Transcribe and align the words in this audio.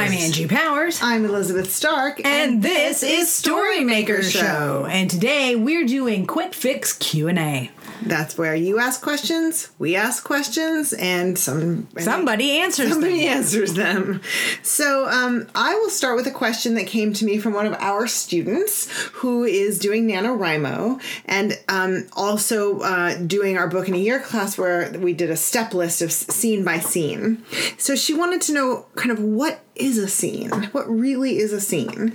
I'm 0.00 0.14
Angie 0.14 0.48
Powers. 0.48 0.98
I'm 1.02 1.26
Elizabeth 1.26 1.70
Stark. 1.70 2.24
And 2.24 2.62
this 2.62 3.02
is 3.02 3.30
Storymaker 3.30 4.22
Show. 4.22 4.86
And 4.90 5.10
today 5.10 5.54
we're 5.56 5.84
doing 5.84 6.26
Quick 6.26 6.54
Fix 6.54 6.94
Q&A. 6.94 7.70
That's 8.02 8.38
where 8.38 8.54
you 8.54 8.78
ask 8.78 9.02
questions, 9.02 9.70
we 9.78 9.94
ask 9.94 10.24
questions, 10.24 10.92
and 10.94 11.38
some 11.38 11.86
Somebody 11.98 12.58
answers 12.58 12.90
somebody 12.90 13.20
them. 13.20 13.36
answers 13.36 13.74
them. 13.74 14.20
So 14.62 15.06
um, 15.08 15.48
I 15.54 15.74
will 15.74 15.90
start 15.90 16.16
with 16.16 16.26
a 16.26 16.30
question 16.30 16.74
that 16.74 16.86
came 16.86 17.12
to 17.14 17.24
me 17.24 17.38
from 17.38 17.52
one 17.52 17.66
of 17.66 17.74
our 17.74 18.06
students 18.06 18.90
who 19.12 19.44
is 19.44 19.78
doing 19.78 20.08
NaNoWriMo 20.08 21.00
and 21.26 21.58
um, 21.68 22.06
also 22.14 22.80
uh, 22.80 23.16
doing 23.18 23.58
our 23.58 23.68
book 23.68 23.88
in 23.88 23.94
a 23.94 23.98
year 23.98 24.18
class 24.20 24.56
where 24.56 24.90
we 24.98 25.12
did 25.12 25.30
a 25.30 25.36
step 25.36 25.74
list 25.74 26.00
of 26.00 26.10
scene 26.10 26.64
by 26.64 26.78
scene. 26.78 27.44
So 27.76 27.94
she 27.96 28.14
wanted 28.14 28.40
to 28.42 28.52
know 28.54 28.86
kind 28.96 29.10
of 29.10 29.20
what 29.20 29.60
is 29.74 29.98
a 29.98 30.08
scene? 30.08 30.50
What 30.72 30.88
really 30.88 31.38
is 31.38 31.52
a 31.52 31.60
scene? 31.60 32.14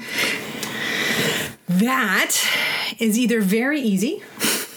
That 1.68 2.36
is 3.00 3.18
either 3.18 3.42
very 3.42 3.82
easy 3.82 4.22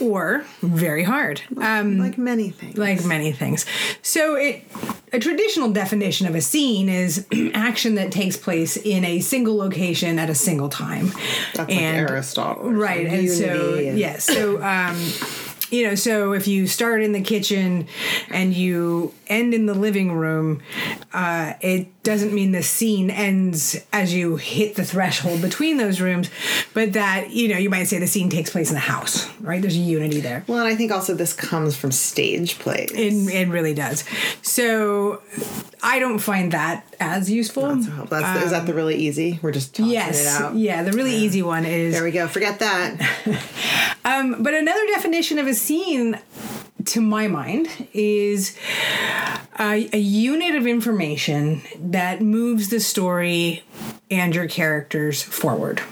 or 0.00 0.44
very 0.62 1.04
hard. 1.04 1.40
Um, 1.60 1.98
Like 1.98 2.18
many 2.18 2.50
things. 2.50 2.76
like 2.78 3.04
many 3.04 3.32
things. 3.32 3.66
So 4.02 4.36
it 4.36 4.64
a 5.12 5.18
traditional 5.18 5.70
definition 5.72 6.26
of 6.26 6.34
a 6.34 6.40
scene 6.40 6.88
is 6.88 7.26
action 7.54 7.94
that 7.94 8.12
takes 8.12 8.36
place 8.36 8.76
in 8.76 9.04
a 9.04 9.20
single 9.20 9.56
location 9.56 10.18
at 10.18 10.28
a 10.30 10.34
single 10.34 10.68
time. 10.68 11.06
That's 11.54 11.70
like 11.70 11.80
Aristotle. 11.82 12.70
Right. 12.70 13.06
And 13.06 13.30
so 13.30 13.74
and- 13.76 13.98
yes. 13.98 14.24
So 14.24 14.62
um 14.62 14.96
you 15.70 15.86
know, 15.86 15.94
so 15.94 16.32
if 16.32 16.48
you 16.48 16.66
start 16.66 17.02
in 17.02 17.12
the 17.12 17.20
kitchen 17.20 17.86
and 18.30 18.54
you 18.54 19.14
end 19.26 19.52
in 19.52 19.66
the 19.66 19.74
living 19.74 20.12
room, 20.12 20.62
uh, 21.12 21.54
it 21.60 22.02
doesn't 22.02 22.32
mean 22.32 22.52
the 22.52 22.62
scene 22.62 23.10
ends 23.10 23.76
as 23.92 24.14
you 24.14 24.36
hit 24.36 24.76
the 24.76 24.84
threshold 24.84 25.42
between 25.42 25.76
those 25.76 26.00
rooms, 26.00 26.30
but 26.72 26.94
that, 26.94 27.30
you 27.30 27.48
know, 27.48 27.58
you 27.58 27.68
might 27.68 27.84
say 27.84 27.98
the 27.98 28.06
scene 28.06 28.30
takes 28.30 28.50
place 28.50 28.70
in 28.70 28.74
the 28.74 28.80
house, 28.80 29.28
right? 29.40 29.60
There's 29.60 29.76
a 29.76 29.80
unity 29.80 30.20
there. 30.20 30.44
Well, 30.46 30.60
and 30.60 30.68
I 30.68 30.74
think 30.74 30.90
also 30.90 31.14
this 31.14 31.34
comes 31.34 31.76
from 31.76 31.92
stage 31.92 32.58
plays. 32.58 32.90
It, 32.92 33.34
it 33.34 33.48
really 33.48 33.74
does. 33.74 34.04
So 34.42 35.22
I 35.82 35.98
don't 35.98 36.18
find 36.18 36.52
that 36.52 36.86
as 36.98 37.30
useful. 37.30 37.76
That's, 37.76 38.08
the, 38.08 38.44
is 38.44 38.50
that 38.52 38.66
the 38.66 38.74
really 38.74 38.96
easy? 38.96 39.38
We're 39.42 39.52
just 39.52 39.74
tossing 39.74 39.92
yes. 39.92 40.22
it 40.22 40.26
out. 40.28 40.54
Yeah, 40.54 40.82
the 40.82 40.92
really 40.92 41.14
easy 41.14 41.42
one 41.42 41.64
is 41.66 41.94
There 41.94 42.04
we 42.04 42.10
go. 42.10 42.26
Forget 42.26 42.58
that. 42.60 43.44
Um, 44.04 44.42
but 44.42 44.54
another 44.54 44.86
definition 44.86 45.38
of 45.38 45.46
a 45.46 45.54
scene, 45.58 46.18
to 46.86 47.00
my 47.00 47.28
mind, 47.28 47.68
is 47.92 48.56
a, 49.58 49.88
a 49.92 49.98
unit 49.98 50.54
of 50.54 50.66
information 50.66 51.62
that 51.78 52.22
moves 52.22 52.70
the 52.70 52.80
story 52.80 53.62
and 54.10 54.34
your 54.34 54.48
characters 54.48 55.22
forward. 55.22 55.82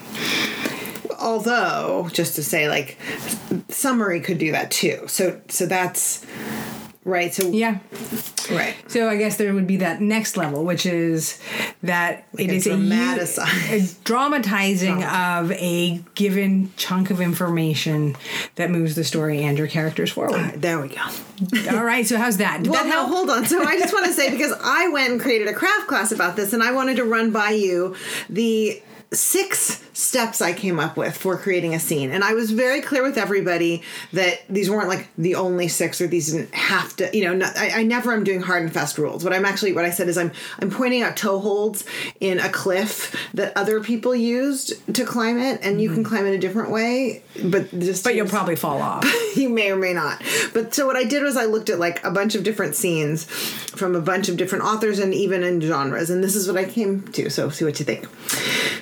Although, 1.18 2.08
just 2.12 2.36
to 2.36 2.42
say, 2.42 2.68
like, 2.68 2.98
summary 3.68 4.20
could 4.20 4.38
do 4.38 4.52
that 4.52 4.70
too. 4.70 5.04
So, 5.08 5.40
so 5.48 5.66
that's 5.66 6.24
right. 7.06 7.32
So 7.32 7.48
Yeah. 7.50 7.78
right. 8.50 8.74
So 8.88 9.08
I 9.08 9.16
guess 9.16 9.36
there 9.38 9.54
would 9.54 9.66
be 9.66 9.78
that 9.78 10.00
next 10.00 10.36
level, 10.36 10.64
which 10.64 10.84
is 10.84 11.40
that 11.82 12.26
it 12.36 12.50
a 12.50 12.54
is 12.54 12.66
a, 12.66 13.42
a 13.70 13.88
dramatizing 14.04 15.02
of 15.04 15.52
a 15.52 16.02
given 16.14 16.72
chunk 16.76 17.10
of 17.10 17.20
information 17.20 18.16
that 18.56 18.70
moves 18.70 18.94
the 18.94 19.04
story 19.04 19.42
and 19.42 19.56
your 19.56 19.66
characters 19.68 20.12
forward. 20.12 20.60
There 20.60 20.80
we 20.80 20.88
go. 20.88 21.02
All 21.76 21.84
right. 21.84 22.06
So 22.06 22.18
how's 22.18 22.36
that? 22.38 22.62
Did 22.62 22.70
Well, 22.70 22.84
that 22.84 22.90
now 22.90 23.06
hold 23.06 23.30
on. 23.30 23.46
So 23.46 23.62
I 23.62 23.78
just 23.78 23.92
want 23.94 24.06
to 24.06 24.12
say 24.12 24.30
because 24.30 24.52
I 24.62 24.88
went 24.88 25.12
and 25.12 25.20
created 25.20 25.48
a 25.48 25.54
craft 25.54 25.86
class 25.86 26.12
about 26.12 26.36
this, 26.36 26.52
and 26.52 26.62
I 26.62 26.72
wanted 26.72 26.96
to 26.96 27.04
run 27.04 27.30
by 27.30 27.50
you 27.50 27.94
the 28.28 28.82
six 29.12 29.84
steps 29.92 30.42
I 30.42 30.52
came 30.52 30.80
up 30.80 30.96
with 30.96 31.16
for 31.16 31.36
creating 31.36 31.74
a 31.74 31.80
scene. 31.80 32.10
And 32.10 32.24
I 32.24 32.34
was 32.34 32.50
very 32.50 32.80
clear 32.80 33.02
with 33.02 33.16
everybody 33.16 33.82
that 34.12 34.40
these 34.48 34.68
weren't 34.68 34.88
like 34.88 35.08
the 35.16 35.36
only 35.36 35.68
six 35.68 36.00
or 36.00 36.06
these 36.06 36.32
didn't 36.32 36.54
have 36.54 36.94
to, 36.96 37.16
you 37.16 37.24
know, 37.24 37.34
not, 37.34 37.56
I, 37.56 37.80
I 37.80 37.82
never 37.82 38.12
am 38.12 38.24
doing 38.24 38.42
hard 38.42 38.62
and 38.62 38.72
fast 38.72 38.98
rules. 38.98 39.24
What 39.24 39.32
I'm 39.32 39.44
actually, 39.44 39.72
what 39.72 39.84
I 39.84 39.90
said 39.90 40.08
is 40.08 40.18
I'm, 40.18 40.32
I'm 40.58 40.70
pointing 40.70 41.02
out 41.02 41.16
toe 41.16 41.38
holds 41.38 41.84
in 42.20 42.40
a 42.40 42.48
cliff 42.48 43.16
that 43.34 43.56
other 43.56 43.80
people 43.80 44.14
used 44.14 44.94
to 44.94 45.04
climb 45.04 45.38
it 45.38 45.60
and 45.62 45.80
you 45.80 45.88
can 45.92 46.04
mm. 46.04 46.08
climb 46.08 46.26
it 46.26 46.34
a 46.34 46.38
different 46.38 46.70
way, 46.70 47.22
but 47.44 47.70
just, 47.78 48.04
But 48.04 48.16
you'll 48.16 48.28
probably 48.28 48.56
fall 48.56 48.82
off. 48.82 49.04
you 49.36 49.48
may 49.48 49.70
or 49.70 49.76
may 49.76 49.92
not. 49.92 50.22
But 50.52 50.74
so 50.74 50.86
what 50.86 50.96
I 50.96 51.04
did 51.04 51.22
was 51.22 51.36
I 51.36 51.44
looked 51.44 51.70
at 51.70 51.78
like 51.78 52.04
a 52.04 52.10
bunch 52.10 52.34
of 52.34 52.42
different 52.42 52.74
scenes 52.74 53.24
from 53.24 53.94
a 53.94 54.00
bunch 54.00 54.28
of 54.28 54.36
different 54.36 54.64
authors 54.64 54.98
and 54.98 55.14
even 55.14 55.42
in 55.42 55.60
genres, 55.60 56.10
and 56.10 56.24
this 56.24 56.34
is 56.34 56.48
what 56.48 56.56
I 56.56 56.64
came 56.64 57.02
to. 57.08 57.30
So 57.30 57.50
see 57.50 57.64
what 57.64 57.78
you 57.78 57.84
think. 57.84 58.06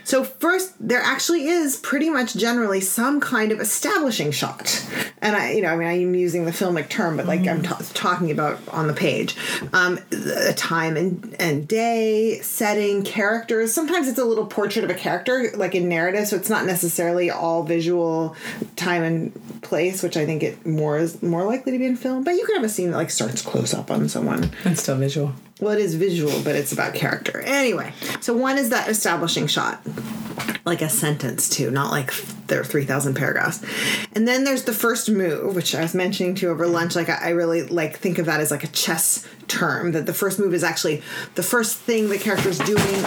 So 0.04 0.13
first, 0.22 0.74
there 0.78 1.00
actually 1.00 1.48
is 1.48 1.76
pretty 1.76 2.10
much 2.10 2.34
generally 2.34 2.80
some 2.80 3.20
kind 3.20 3.50
of 3.50 3.60
establishing 3.60 4.30
shot, 4.30 4.86
and 5.22 5.34
I, 5.34 5.52
you 5.52 5.62
know, 5.62 5.70
I 5.70 5.76
mean, 5.76 5.88
I'm 5.88 6.14
using 6.14 6.44
the 6.44 6.50
filmic 6.50 6.88
term, 6.88 7.16
but 7.16 7.26
like 7.26 7.46
I'm 7.48 7.62
ta- 7.62 7.80
talking 7.94 8.30
about 8.30 8.60
on 8.68 8.86
the 8.86 8.92
page, 8.92 9.34
um, 9.72 9.98
a 10.12 10.52
time 10.52 10.96
and 10.96 11.34
and 11.40 11.66
day, 11.66 12.38
setting, 12.40 13.02
characters. 13.02 13.72
Sometimes 13.72 14.06
it's 14.06 14.18
a 14.18 14.24
little 14.24 14.46
portrait 14.46 14.84
of 14.84 14.90
a 14.90 14.94
character, 14.94 15.50
like 15.56 15.74
in 15.74 15.88
narrative, 15.88 16.28
so 16.28 16.36
it's 16.36 16.50
not 16.50 16.66
necessarily 16.66 17.30
all 17.30 17.62
visual 17.62 18.36
time 18.76 19.02
and 19.02 19.62
place, 19.62 20.02
which 20.02 20.16
I 20.16 20.26
think 20.26 20.42
it 20.42 20.66
more 20.66 20.98
is 20.98 21.22
more 21.22 21.44
likely 21.44 21.72
to 21.72 21.78
be 21.78 21.86
in 21.86 21.96
film. 21.96 22.22
But 22.24 22.32
you 22.32 22.44
could 22.44 22.56
have 22.56 22.64
a 22.64 22.68
scene 22.68 22.90
that 22.90 22.98
like 22.98 23.10
starts 23.10 23.42
close 23.42 23.72
up 23.72 23.90
on 23.90 24.08
someone. 24.08 24.50
That's 24.62 24.82
still 24.82 24.96
visual. 24.96 25.32
Well, 25.64 25.72
it 25.72 25.80
is 25.80 25.94
visual, 25.94 26.42
but 26.42 26.56
it's 26.56 26.72
about 26.72 26.92
character. 26.92 27.40
Anyway, 27.40 27.94
so 28.20 28.36
one 28.36 28.58
is 28.58 28.68
that 28.68 28.86
establishing 28.86 29.46
shot, 29.46 29.80
like 30.66 30.82
a 30.82 30.90
sentence 30.90 31.48
too, 31.48 31.70
not 31.70 31.90
like 31.90 32.12
there 32.48 32.60
are 32.60 32.64
3,000 32.64 33.14
paragraphs. 33.14 33.64
And 34.12 34.28
then 34.28 34.44
there's 34.44 34.64
the 34.64 34.74
first 34.74 35.08
move, 35.08 35.54
which 35.56 35.74
I 35.74 35.80
was 35.80 35.94
mentioning 35.94 36.34
to 36.34 36.46
you 36.46 36.52
over 36.52 36.66
lunch. 36.66 36.94
Like, 36.94 37.08
I 37.08 37.30
really 37.30 37.62
like 37.62 37.96
think 37.96 38.18
of 38.18 38.26
that 38.26 38.40
as 38.40 38.50
like 38.50 38.62
a 38.62 38.68
chess 38.68 39.26
term, 39.48 39.92
that 39.92 40.04
the 40.04 40.12
first 40.12 40.38
move 40.38 40.52
is 40.52 40.62
actually 40.62 41.02
the 41.34 41.42
first 41.42 41.78
thing 41.78 42.10
the 42.10 42.18
character's 42.18 42.58
doing 42.58 43.02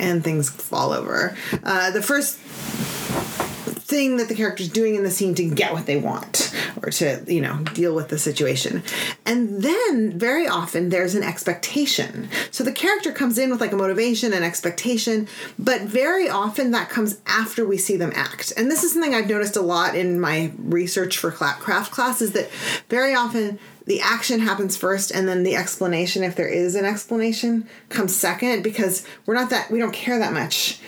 and 0.00 0.24
things 0.24 0.50
fall 0.50 0.92
over. 0.92 1.36
Uh, 1.62 1.92
the 1.92 2.02
first 2.02 2.36
thing 2.36 4.16
that 4.16 4.26
the 4.26 4.34
character's 4.34 4.68
doing 4.68 4.96
in 4.96 5.04
the 5.04 5.10
scene 5.12 5.36
to 5.36 5.48
get 5.48 5.72
what 5.72 5.86
they 5.86 5.96
want 5.96 6.45
or 6.82 6.90
to 6.90 7.22
you 7.26 7.40
know 7.40 7.58
deal 7.74 7.94
with 7.94 8.08
the 8.08 8.18
situation. 8.18 8.82
And 9.24 9.62
then 9.62 10.18
very 10.18 10.46
often 10.46 10.88
there's 10.88 11.14
an 11.14 11.22
expectation. 11.22 12.28
So 12.50 12.64
the 12.64 12.72
character 12.72 13.12
comes 13.12 13.38
in 13.38 13.50
with 13.50 13.60
like 13.60 13.72
a 13.72 13.76
motivation 13.76 14.32
and 14.32 14.44
expectation 14.44 15.28
but 15.58 15.82
very 15.82 16.28
often 16.28 16.70
that 16.72 16.88
comes 16.88 17.20
after 17.26 17.66
we 17.66 17.78
see 17.78 17.96
them 17.96 18.12
act. 18.14 18.52
And 18.56 18.70
this 18.70 18.82
is 18.82 18.92
something 18.92 19.14
i've 19.14 19.28
noticed 19.28 19.56
a 19.56 19.62
lot 19.62 19.94
in 19.94 20.20
my 20.20 20.52
research 20.58 21.18
for 21.18 21.30
craft 21.30 21.92
class 21.92 22.20
is 22.20 22.32
that 22.32 22.50
very 22.88 23.14
often 23.14 23.58
the 23.86 24.00
action 24.00 24.40
happens 24.40 24.76
first 24.76 25.10
and 25.10 25.28
then 25.28 25.42
the 25.42 25.56
explanation 25.56 26.22
if 26.22 26.36
there 26.36 26.48
is 26.48 26.74
an 26.74 26.84
explanation 26.84 27.68
comes 27.88 28.14
second 28.14 28.62
because 28.62 29.06
we're 29.24 29.34
not 29.34 29.50
that 29.50 29.70
we 29.70 29.78
don't 29.78 29.92
care 29.92 30.18
that 30.18 30.32
much 30.32 30.80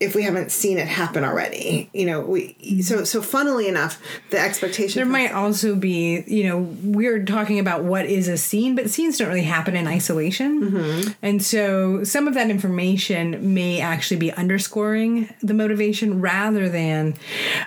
if 0.00 0.14
we 0.14 0.22
haven't 0.22 0.52
seen 0.52 0.78
it 0.78 0.86
happen 0.86 1.24
already 1.24 1.90
you 1.92 2.06
know 2.06 2.20
we 2.20 2.54
so 2.82 3.04
so 3.04 3.20
funnily 3.20 3.66
enough 3.68 4.00
the 4.30 4.38
expectation 4.38 4.98
There 5.00 5.06
might 5.10 5.32
also 5.32 5.74
be, 5.74 6.22
you 6.26 6.44
know, 6.44 6.58
we're 6.82 7.24
talking 7.24 7.58
about 7.58 7.84
what 7.84 8.06
is 8.06 8.28
a 8.28 8.36
scene, 8.36 8.74
but 8.74 8.90
scenes 8.90 9.18
don't 9.18 9.28
really 9.28 9.42
happen 9.42 9.74
in 9.76 9.86
isolation. 9.86 11.14
And 11.22 11.42
so 11.42 12.04
some 12.04 12.28
of 12.28 12.34
that 12.34 12.50
information 12.50 13.54
may 13.54 13.80
actually 13.80 14.18
be 14.18 14.32
underscoring 14.32 15.32
the 15.42 15.54
motivation 15.54 16.20
rather 16.20 16.68
than 16.68 17.14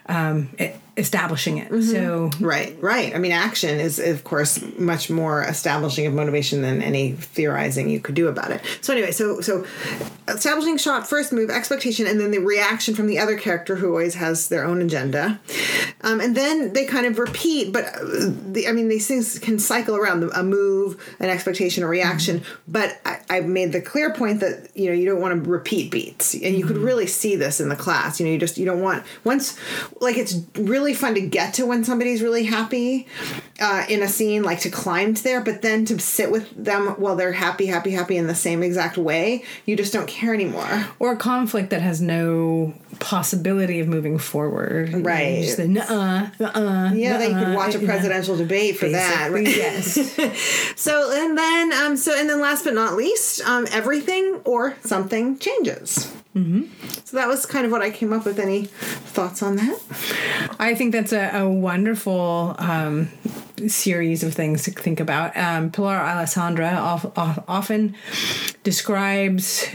um, 0.08 0.50
e- 0.59 0.69
establishing 0.97 1.57
it. 1.57 1.84
So 1.84 2.29
right 2.41 2.78
right. 2.81 3.16
I 3.16 3.18
mean 3.18 3.31
action 3.31 3.79
is 3.79 3.97
of 3.97 4.25
course 4.25 4.62
much 4.77 5.10
more 5.10 5.42
establishing 5.44 6.06
of 6.06 6.13
motivation 6.13 6.62
than 6.62 6.81
any 6.81 7.13
theorizing 7.13 7.89
you 7.89 8.01
could 8.01 8.16
do 8.16 8.27
about 8.27 8.51
it. 8.51 8.62
So 8.81 8.92
anyway 8.92 9.12
so 9.12 9.39
so 9.39 9.66
establishing 10.27 10.77
shot 10.77 11.07
first 11.07 11.31
move 11.31 11.50
expectation 11.50 12.07
and 12.07 12.19
then 12.19 12.31
the 12.31 12.39
reaction 12.39 12.94
from 12.94 13.07
the 13.07 13.19
other 13.19 13.38
character 13.38 13.77
who 13.77 13.89
always 13.89 14.16
has 14.16 14.50
their 14.50 14.66
own 14.66 14.81
agenda. 14.81 15.39
Um, 16.01 16.19
and 16.19 16.36
then 16.36 16.74
they 16.74 16.86
kind 16.86 17.06
of 17.06 17.19
repeat 17.19 17.71
but 17.71 17.86
uh, 17.86 18.31
the, 18.51 18.68
i 18.68 18.74
mean 18.74 18.89
these 18.89 19.07
things 19.07 19.39
can 19.39 19.60
cycle 19.60 19.95
around 19.95 20.24
a 20.36 20.44
move 20.44 21.16
an 21.21 21.30
expectation 21.30 21.83
a 21.83 21.88
reaction. 21.88 22.44
But 22.68 23.00
I, 23.06 23.19
i've 23.30 23.45
made 23.45 23.71
the 23.71 23.81
clear 23.81 24.13
point 24.13 24.42
that 24.42 24.75
you 24.75 24.88
know 24.88 24.94
you 24.94 25.06
don't 25.06 25.21
want 25.21 25.42
to 25.42 25.50
repeat 25.50 25.89
beats. 25.89 26.33
And 26.33 26.54
you 26.57 26.66
could 26.66 26.77
really 26.77 27.07
see 27.07 27.38
this 27.38 27.62
in 27.62 27.69
the 27.69 27.77
class. 27.77 28.19
You 28.19 28.25
know 28.25 28.33
you 28.33 28.39
just 28.39 28.57
you 28.57 28.66
don't 28.66 28.81
want 28.81 29.06
once 29.24 29.57
like 30.01 30.18
it's 30.18 30.36
really 30.56 30.81
really 30.81 30.94
fun 30.95 31.13
to 31.13 31.22
get 31.22 31.54
to 31.54 31.66
when 31.66 31.83
somebody's 31.83 32.24
really 32.24 32.44
happy 32.44 33.07
uh, 33.60 33.86
in 33.88 34.01
a 34.01 34.07
scene, 34.07 34.42
like 34.42 34.60
to 34.62 34.72
climb 34.72 35.13
to 35.13 35.24
there, 35.24 35.42
but 35.42 35.62
then 35.62 35.86
to 35.86 36.00
sit 36.00 36.31
with 36.31 36.50
them 36.51 36.88
while 37.00 37.16
they're 37.16 37.31
happy, 37.31 37.68
happy, 37.68 37.92
happy 37.92 38.18
in 38.18 38.25
the 38.25 38.33
same 38.33 38.63
exact 38.63 38.98
way, 38.98 39.44
you 39.66 39.75
just 39.75 39.94
don't 39.94 40.07
care 40.07 40.33
anymore. 40.33 40.88
or 40.98 41.12
a 41.12 41.18
conflict 41.18 41.69
that 41.69 41.81
has 41.81 42.01
no 42.01 42.74
possibility 43.00 43.80
of 43.80 43.88
moving 43.88 44.18
forward. 44.18 44.89
You 44.89 45.00
Right. 45.00 45.44
Just 45.44 45.57
the 45.57 45.68
nuh-uh, 45.68 46.30
uh 46.39 46.92
Yeah, 46.94 47.18
they 47.18 47.33
could 47.33 47.54
watch 47.54 47.75
a 47.75 47.80
presidential 47.80 48.36
debate 48.36 48.78
for 48.78 48.89
that. 48.89 49.30
Yes. 49.31 50.18
So 50.75 51.12
and 51.13 51.38
then 51.38 51.74
um 51.74 51.95
so 51.98 52.18
and 52.18 52.30
then 52.30 52.42
last 52.42 52.63
but 52.63 52.74
not 52.74 52.95
least, 52.95 53.42
um 53.42 53.68
everything 53.72 54.42
or 54.45 54.75
something 54.83 55.38
changes. 55.38 56.12
Mm-hmm. 56.36 56.63
So 57.06 57.18
that 57.18 57.28
was 57.28 57.45
kind 57.45 57.66
of 57.66 57.72
what 57.72 57.81
I 57.81 57.92
came 57.92 58.13
up 58.13 58.25
with. 58.25 58.39
Any 58.39 58.66
thoughts 58.66 59.44
on 59.44 59.57
that? 59.57 59.80
I 60.60 60.75
think 60.75 60.94
that's 60.94 61.12
a, 61.12 61.30
a 61.39 61.50
wonderful 61.50 62.56
um, 62.57 63.10
series 63.68 64.24
of 64.24 64.33
things 64.33 64.63
to 64.63 64.72
think 64.72 65.00
about. 65.00 65.36
Um, 65.36 65.72
Pilar 65.72 65.98
Alessandra 65.98 66.69
of, 66.69 67.06
of, 67.18 67.44
often 67.48 67.95
describes 68.63 69.68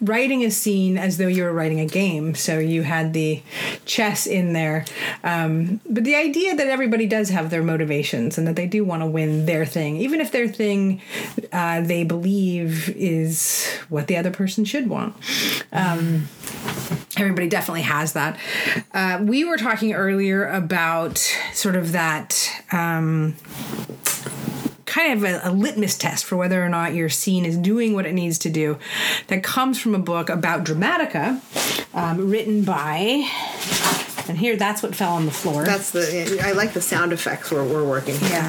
writing 0.00 0.44
a 0.44 0.50
scene 0.50 0.96
as 0.96 1.18
though 1.18 1.26
you 1.26 1.44
were 1.44 1.52
writing 1.52 1.80
a 1.80 1.86
game. 1.86 2.34
So 2.34 2.58
you 2.58 2.82
had 2.82 3.12
the 3.12 3.42
chess 3.84 4.26
in 4.26 4.52
there. 4.52 4.84
Um, 5.22 5.80
but 5.88 6.04
the 6.04 6.16
idea 6.16 6.56
that 6.56 6.66
everybody 6.68 7.06
does 7.06 7.28
have 7.30 7.50
their 7.50 7.62
motivations 7.62 8.38
and 8.38 8.46
that 8.46 8.56
they 8.56 8.66
do 8.66 8.84
want 8.84 9.02
to 9.02 9.06
win 9.06 9.46
their 9.46 9.66
thing, 9.66 9.96
even 9.96 10.20
if 10.20 10.32
their 10.32 10.48
thing 10.48 11.00
uh, 11.52 11.80
they 11.82 12.04
believe 12.04 12.90
is 12.96 13.68
what 13.88 14.06
the 14.06 14.16
other 14.16 14.30
person 14.30 14.64
should 14.64 14.88
want. 14.88 15.14
Um, 15.72 16.28
everybody 17.16 17.48
definitely 17.48 17.82
has 17.82 18.14
that. 18.14 18.38
Uh, 18.92 19.18
we 19.22 19.44
were 19.44 19.56
talking 19.56 19.92
earlier 19.92 20.46
about 20.46 21.18
sort 21.52 21.76
of 21.76 21.92
that. 21.92 22.50
Um, 22.72 23.36
kind 24.90 25.12
of 25.12 25.24
a, 25.24 25.40
a, 25.48 25.52
litmus 25.52 25.96
test 25.96 26.24
for 26.24 26.36
whether 26.36 26.62
or 26.64 26.68
not 26.68 26.94
your 26.94 27.08
scene 27.08 27.44
is 27.44 27.56
doing 27.56 27.94
what 27.94 28.04
it 28.04 28.12
needs 28.12 28.38
to 28.38 28.50
do 28.50 28.76
that 29.28 29.40
comes 29.40 29.80
from 29.80 29.94
a 29.94 29.98
book 30.00 30.28
about 30.28 30.64
dramatica 30.64 31.40
um, 31.94 32.28
written 32.28 32.64
by 32.64 33.24
and 34.28 34.36
here 34.36 34.56
that's 34.56 34.82
what 34.82 34.94
fell 34.94 35.12
on 35.12 35.26
the 35.26 35.30
floor 35.30 35.64
That's 35.64 35.92
the. 35.92 36.40
I 36.42 36.52
like 36.52 36.72
the 36.72 36.80
sound 36.80 37.12
effects 37.12 37.52
we're, 37.52 37.64
we're 37.64 37.88
working. 37.88 38.16
Here. 38.16 38.30
yeah 38.30 38.48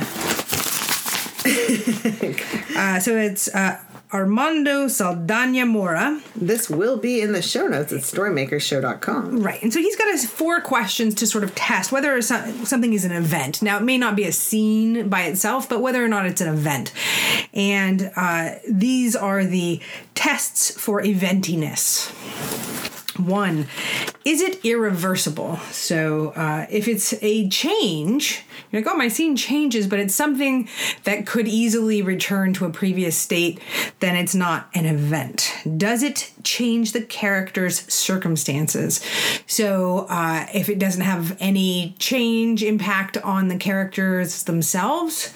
uh, 2.76 3.00
so 3.00 3.18
it's 3.18 3.48
uh, 3.54 3.80
Armando 4.14 4.88
Saldana 4.88 5.66
Mora. 5.66 6.22
This 6.36 6.70
will 6.70 6.98
be 6.98 7.22
in 7.22 7.32
the 7.32 7.42
show 7.42 7.68
notes 7.68 7.94
at 7.94 8.02
storymakershow.com. 8.02 9.42
Right. 9.42 9.62
And 9.62 9.72
so 9.72 9.80
he's 9.80 9.96
got 9.96 10.12
his 10.12 10.30
four 10.30 10.60
questions 10.62 11.16
to 11.16 11.28
sort 11.28 11.44
of 11.44 11.56
test 11.56 11.92
whether 11.92 12.22
something 12.22 12.94
is 12.94 13.06
an 13.06 13.14
event. 13.14 13.62
Now, 13.62 13.78
it 13.78 13.84
may 13.84 13.98
not 13.98 14.16
be 14.16 14.24
a 14.26 14.32
scene 14.32 15.08
by 15.08 15.24
itself, 15.24 15.70
but 15.70 15.82
whether 15.82 16.04
or 16.04 16.08
not 16.08 16.26
it's 16.26 16.42
an 16.42 16.54
event. 16.54 16.92
And 17.54 18.12
uh, 18.16 18.56
these 18.70 19.16
are 19.16 19.46
the 19.46 19.80
tests 20.14 20.72
for 20.72 21.02
eventiness. 21.02 22.10
One, 23.20 23.68
is 24.24 24.42
it 24.42 24.64
irreversible? 24.64 25.58
So 25.72 26.30
uh, 26.30 26.68
if 26.70 26.88
it's 26.88 27.14
a 27.22 27.50
change, 27.50 28.44
you're 28.72 28.82
like, 28.82 28.92
oh, 28.92 28.96
my 28.96 29.08
scene 29.08 29.36
changes, 29.36 29.88
but 29.88 30.00
it's 30.00 30.14
something 30.14 30.70
that 31.06 31.26
could 31.26 31.48
easily 31.48 32.02
return 32.02 32.54
to 32.54 32.66
a 32.66 32.70
previous 32.70 33.18
state, 33.18 33.60
then 34.00 34.16
it's 34.16 34.36
not 34.36 34.70
an 34.76 34.86
event. 34.86 35.54
Does 35.78 36.04
it 36.04 36.32
change 36.44 36.92
the 36.92 37.02
character's 37.02 37.92
circumstances? 37.92 39.04
So 39.48 40.06
uh, 40.10 40.46
if 40.54 40.70
it 40.70 40.78
doesn't 40.78 41.02
have 41.02 41.36
any 41.40 41.96
change 41.98 42.64
impact 42.64 43.18
on 43.18 43.48
the 43.48 43.58
characters 43.58 44.44
themselves, 44.44 45.34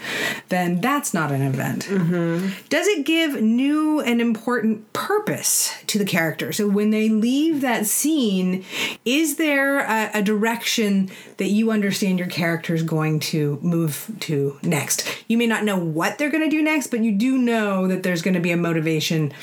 then 0.50 0.80
that's 0.80 1.14
not 1.14 1.32
an 1.32 1.42
event. 1.42 1.86
Mm-hmm. 1.86 2.50
Does 2.70 2.88
it 2.88 3.06
give 3.06 3.42
new 3.42 4.00
and 4.00 4.22
important 4.22 4.94
purpose 4.94 5.74
to 5.88 5.98
the 5.98 6.06
character? 6.06 6.54
So 6.54 6.68
when 6.68 6.92
they 6.92 7.10
leave 7.10 7.62
that 7.62 7.88
scene, 7.88 8.64
is 9.04 9.38
there 9.38 9.80
a, 9.80 10.12
a 10.16 10.22
direction 10.22 11.10
that 11.38 11.48
you 11.48 11.72
understand 11.72 12.20
your 12.20 12.28
character 12.28 12.74
is 12.74 12.84
going 12.84 13.20
to 13.20 13.60
move 13.62 14.12
to 14.22 14.58
next? 14.64 15.08
You 15.28 15.38
may 15.38 15.48
not 15.48 15.64
know 15.64 15.78
what 15.78 16.18
they're 16.18 16.32
going 16.32 16.44
to 16.44 16.50
do 16.50 16.62
next, 16.62 16.88
but 16.88 17.02
you 17.02 17.12
do 17.12 17.38
know 17.38 17.88
that 17.88 18.04
there's 18.04 18.22
going 18.22 18.34
to 18.34 18.40
be 18.40 18.52
a 18.52 18.58
motivation 18.58 19.34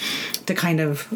to 0.46 0.54
kind 0.54 0.80
of 0.80 1.08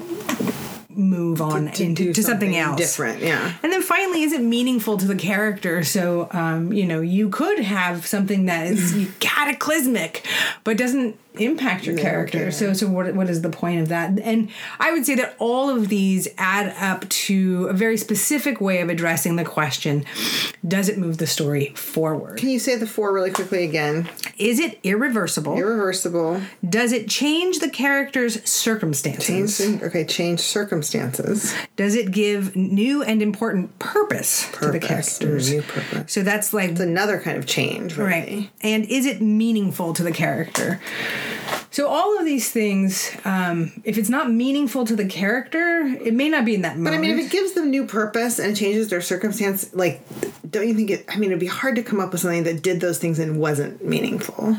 move 0.97 1.43
on 1.43 1.71
to 1.73 1.85
into 1.85 2.13
to 2.13 2.23
something, 2.23 2.53
something 2.53 2.57
else 2.57 2.79
different, 2.79 3.23
yeah. 3.23 3.55
and 3.63 3.73
then 3.73 3.83
finally 3.83 4.23
is 4.23 4.33
it 4.33 4.41
meaningful 4.41 4.97
to 4.97 5.07
the 5.07 5.15
character 5.15 5.85
so 5.85 6.29
um, 6.33 6.73
you 6.73 6.87
know 6.87 7.01
you 7.01 7.29
could 7.29 7.59
have 7.59 8.07
something 8.07 8.47
that 8.47 8.67
is 8.67 9.13
cataclysmic 9.21 10.27
but 10.65 10.79
doesn't 10.79 11.19
impact 11.39 11.87
your 11.87 11.97
character 11.97 12.39
okay. 12.43 12.51
so 12.51 12.73
so 12.73 12.87
what, 12.89 13.15
what 13.15 13.29
is 13.31 13.43
the 13.43 13.51
point 13.51 13.81
of 13.81 13.89
that 13.89 14.19
and 14.21 14.49
i 14.81 14.93
would 14.93 15.05
say 15.07 15.15
that 15.15 15.35
all 15.39 15.71
of 15.71 15.89
these 15.89 16.29
add 16.39 16.75
up 16.83 17.09
to 17.09 17.67
a 17.69 17.73
very 17.73 17.97
specific 17.97 18.61
way 18.61 18.81
of 18.81 18.89
addressing 18.89 19.37
the 19.37 19.45
question 19.45 20.05
does 20.67 20.89
it 20.89 20.99
move 20.99 21.19
the 21.19 21.27
story 21.27 21.67
forward 21.75 22.39
Can 22.39 22.49
you 22.49 22.59
say 22.59 22.77
the 22.77 22.87
four 22.87 23.13
really 23.13 23.31
quickly 23.31 23.65
again? 23.65 24.09
is 24.39 24.59
it 24.59 24.79
irreversible 24.83 25.57
Irreversible. 25.57 26.41
does 26.69 26.93
it 26.93 27.09
change 27.09 27.59
the 27.61 27.71
character's 27.71 28.43
circumstances 28.49 29.59
Change, 29.59 29.83
okay, 29.83 30.05
change 30.05 30.41
circumstances. 30.41 31.55
does 31.77 31.95
it 31.95 32.11
give 32.11 32.55
new 32.57 33.03
and 33.03 33.23
important 33.23 33.79
purpose, 33.79 34.47
to 34.53 34.53
the 34.53 34.79
Purpose. 34.81 35.19
characters 35.19 35.51
New 35.53 35.63
purpose. 35.63 36.13
so 36.13 36.23
that's 36.23 36.53
like 36.53 36.71
It's 36.71 36.81
another 36.81 37.21
kind 37.21 37.37
of 37.39 37.47
change, 37.47 37.97
really. 37.97 38.11
Right. 38.11 38.51
And 38.63 38.85
is 38.87 39.07
it 39.07 39.21
meaningful 39.21 39.93
to 39.95 40.03
the 40.03 40.13
character? 40.13 40.81
So 41.71 41.89
all 41.89 42.19
of 42.19 42.25
these 42.25 42.51
things, 42.51 43.15
um, 43.25 43.83
if 43.85 43.99
it's 43.99 44.09
not 44.09 44.31
meaningful 44.31 44.87
to 44.87 44.97
the 44.97 45.05
character, 45.05 45.83
it 45.83 46.15
may 46.15 46.31
not 46.31 46.45
be 46.47 46.55
in 46.55 46.63
that 46.63 46.79
Moment. 46.79 46.85
But 46.85 46.95
I 46.95 47.01
mean, 47.01 47.19
if 47.19 47.27
it 47.27 47.31
gives 47.31 47.53
them 47.53 47.71
new 47.71 47.87
purpose 47.87 48.39
and 48.39 48.57
changes 48.57 48.89
their 48.89 49.03
circumstance, 49.03 49.75
like, 49.75 50.01
don't 50.49 50.67
you 50.67 50.75
think 50.75 50.91
it? 50.91 51.05
I 51.09 51.17
mean, 51.17 51.31
it'd 51.31 51.41
be 51.41 51.47
hard 51.47 51.77
to 51.77 51.83
come 51.83 52.01
up 52.01 52.13
with 52.13 52.23
something 52.23 52.45
that 52.45 52.63
did 52.63 52.81
those 52.81 52.99
things 52.99 53.19
and 53.19 53.39
wasn't 53.39 53.85
meaningful. 53.85 54.57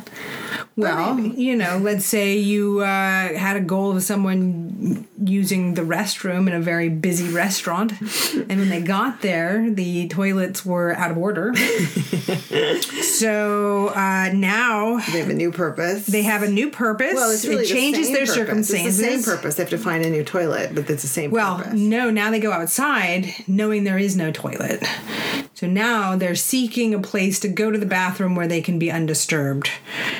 Well, 0.77 1.19
you 1.19 1.56
know, 1.56 1.79
let's 1.81 2.06
say 2.06 2.38
you 2.38 2.81
uh, 2.81 2.85
had 2.85 3.57
a 3.57 3.62
goal 3.62 3.95
of 3.97 4.03
someone 4.03 5.07
using 5.21 5.74
the 5.74 5.81
restroom 5.81 6.47
in 6.47 6.53
a 6.53 6.59
very 6.62 6.88
busy 6.89 7.27
restaurant, 7.33 7.91
and 8.00 8.47
when 8.59 8.69
they 8.69 8.81
got 8.81 9.21
there, 9.21 9.69
the 9.69 10.07
toilets 10.07 10.63
were 10.65 10.94
out 10.94 11.12
of 11.12 11.18
order. 11.18 11.53
so 13.01 13.88
uh, 13.89 14.29
now 14.33 14.97
They 15.12 15.19
have 15.19 15.29
a 15.29 15.33
new 15.33 15.51
purpose. 15.51 16.06
they 16.06 16.21
have 16.24 16.44
a 16.44 16.50
new 16.50 16.69
purpose. 16.69 17.13
well, 17.15 17.31
it's 17.31 17.45
really 17.45 17.63
it 17.65 17.68
the 17.69 17.73
changes 17.73 18.06
same 18.06 18.13
their 18.13 18.21
purpose. 18.25 18.35
circumstances. 18.35 19.00
It's 19.00 19.09
the 19.18 19.21
same 19.23 19.35
purpose. 19.35 19.56
They 19.56 19.63
have 19.63 19.69
to 19.71 19.77
find 19.77 20.06
a 20.06 20.09
new 20.09 20.23
toilet, 20.23 20.75
but 20.75 20.89
it's 20.89 21.01
the 21.01 21.07
same 21.07 21.31
Well, 21.31 21.57
purpose. 21.57 21.73
no, 21.73 22.09
now 22.09 22.31
they 22.31 22.39
go 22.39 22.51
outside 22.51 23.33
knowing 23.47 23.83
there 23.83 23.97
is 23.97 24.15
no 24.15 24.31
toilet. 24.31 24.83
So 25.57 25.65
now 25.65 26.15
they're 26.15 26.36
seeking 26.36 26.94
a 26.94 27.00
place 27.00 27.39
to 27.39 27.48
go 27.48 27.71
to 27.71 27.80
the 27.80 27.88
bathroom 27.88 28.36
where 28.36 28.48
they 28.48 28.62
can 28.62 28.77
be 28.77 28.92
undisturbed. 28.92 29.71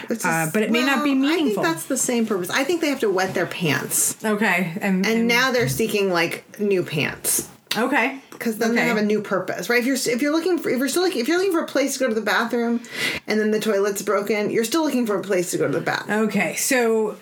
It's 0.10 0.26
Uh, 0.26 0.50
but 0.52 0.64
it 0.64 0.72
may 0.72 0.84
not 0.84 1.04
be 1.04 1.12
well, 1.12 1.20
meaningful. 1.30 1.62
I 1.62 1.64
think 1.64 1.76
that's 1.76 1.86
the 1.86 1.96
same 1.96 2.26
purpose. 2.26 2.50
I 2.50 2.64
think 2.64 2.82
they 2.82 2.90
have 2.90 3.02
to 3.02 3.10
wet 3.12 3.36
their 3.36 3.46
pants, 3.46 4.16
Okay. 4.26 4.74
And, 4.82 5.06
and 5.06 5.28
now 5.28 5.52
they're 5.52 5.68
seeking 5.70 6.12
like 6.12 6.60
new 6.60 6.82
pants. 6.82 7.50
okay. 7.78 8.20
because 8.32 8.58
then 8.58 8.72
Okay. 8.72 8.82
they 8.82 8.88
have 8.88 8.98
a 8.98 9.04
new 9.06 9.22
purpose, 9.22 9.70
right? 9.70 9.80
If 9.80 9.86
you're 9.86 9.96
if 10.16 10.22
you're 10.24 10.32
looking 10.32 10.58
for 10.58 10.70
if 10.72 10.80
you're 10.80 10.88
still 10.90 11.04
looking 11.04 11.22
if 11.22 11.28
you're 11.28 11.38
looking 11.38 11.54
for 11.54 11.62
a 11.62 11.68
place 11.68 11.94
to 11.94 12.00
go 12.00 12.08
to 12.08 12.16
the 12.16 12.22
bathroom, 12.36 12.82
and 13.28 13.40
then 13.40 13.52
the 13.52 13.60
toilet's 13.60 14.02
broken, 14.02 14.50
you're 14.50 14.64
still 14.64 14.84
looking 14.84 15.06
for 15.06 15.20
a 15.20 15.22
place 15.24 15.52
to 15.52 15.58
go 15.60 15.68
to 15.68 15.74
the 15.74 15.82
bathroom. 15.86 16.20
Okay, 16.30 16.56
so 16.56 17.18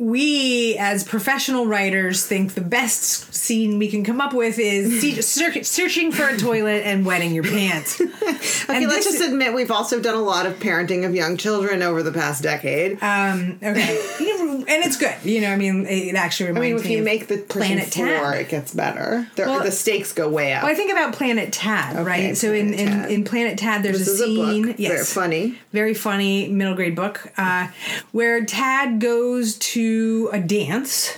we 0.00 0.78
as 0.78 1.04
professional 1.04 1.66
writers 1.66 2.26
think 2.26 2.54
the 2.54 2.62
best 2.62 3.34
scene 3.34 3.78
we 3.78 3.86
can 3.86 4.02
come 4.02 4.18
up 4.18 4.32
with 4.32 4.58
is 4.58 5.26
search- 5.28 5.64
searching 5.64 6.10
for 6.10 6.26
a 6.26 6.38
toilet 6.38 6.82
and 6.86 7.04
wetting 7.04 7.34
your 7.34 7.44
pants. 7.44 8.00
Okay, 8.70 8.86
let's 8.86 9.04
just 9.04 9.20
admit 9.20 9.52
we've 9.52 9.72
also 9.72 10.00
done 10.00 10.14
a 10.14 10.20
lot 10.20 10.46
of 10.46 10.54
parenting 10.60 11.04
of 11.04 11.12
young 11.12 11.36
children 11.36 11.82
over 11.82 12.04
the 12.04 12.12
past 12.12 12.40
decade. 12.42 13.02
Um, 13.02 13.58
okay, 13.62 13.96
and 14.68 14.84
it's 14.84 14.96
good. 14.96 15.14
You 15.24 15.40
know, 15.42 15.50
I 15.52 15.56
mean, 15.56 15.86
it 15.86 16.14
actually 16.14 16.48
reminds 16.48 16.64
I 16.64 16.68
mean, 16.70 16.76
if 16.78 16.84
me 16.84 16.96
you 16.96 17.02
make 17.02 17.26
the 17.28 17.38
Planet 17.38 17.88
floor, 17.92 18.06
Tad. 18.06 18.40
it 18.40 18.48
gets 18.48 18.74
better. 18.74 19.28
The, 19.36 19.42
Well- 19.42 19.62
the 19.64 19.72
stakes 19.72 20.12
go 20.12 20.28
way 20.28 20.52
up. 20.52 20.62
Well, 20.62 20.72
I 20.72 20.74
think 20.74 20.90
about 20.92 21.14
Planet 21.14 21.52
Tad, 21.52 22.04
right? 22.06 22.36
So 22.36 22.52
in, 22.52 22.68
Planet 22.74 22.80
in, 22.80 22.86
Tad. 23.02 23.10
in 23.10 23.24
Planet 23.24 23.58
Tad, 23.58 23.82
there's 23.82 23.98
This 23.98 24.20
a 24.20 24.24
a 24.24 24.26
scene, 24.26 24.66
book. 24.68 24.76
yes, 24.78 24.92
Very 24.92 25.04
funny. 25.04 25.58
very 25.72 25.94
funny 25.94 26.48
middle 26.48 26.74
grade 26.74 26.96
book, 26.96 27.32
uh, 27.36 27.68
where 28.12 28.44
Tad 28.44 29.00
goes 29.00 29.56
to 29.58 30.28
a 30.32 30.40
dance, 30.40 31.16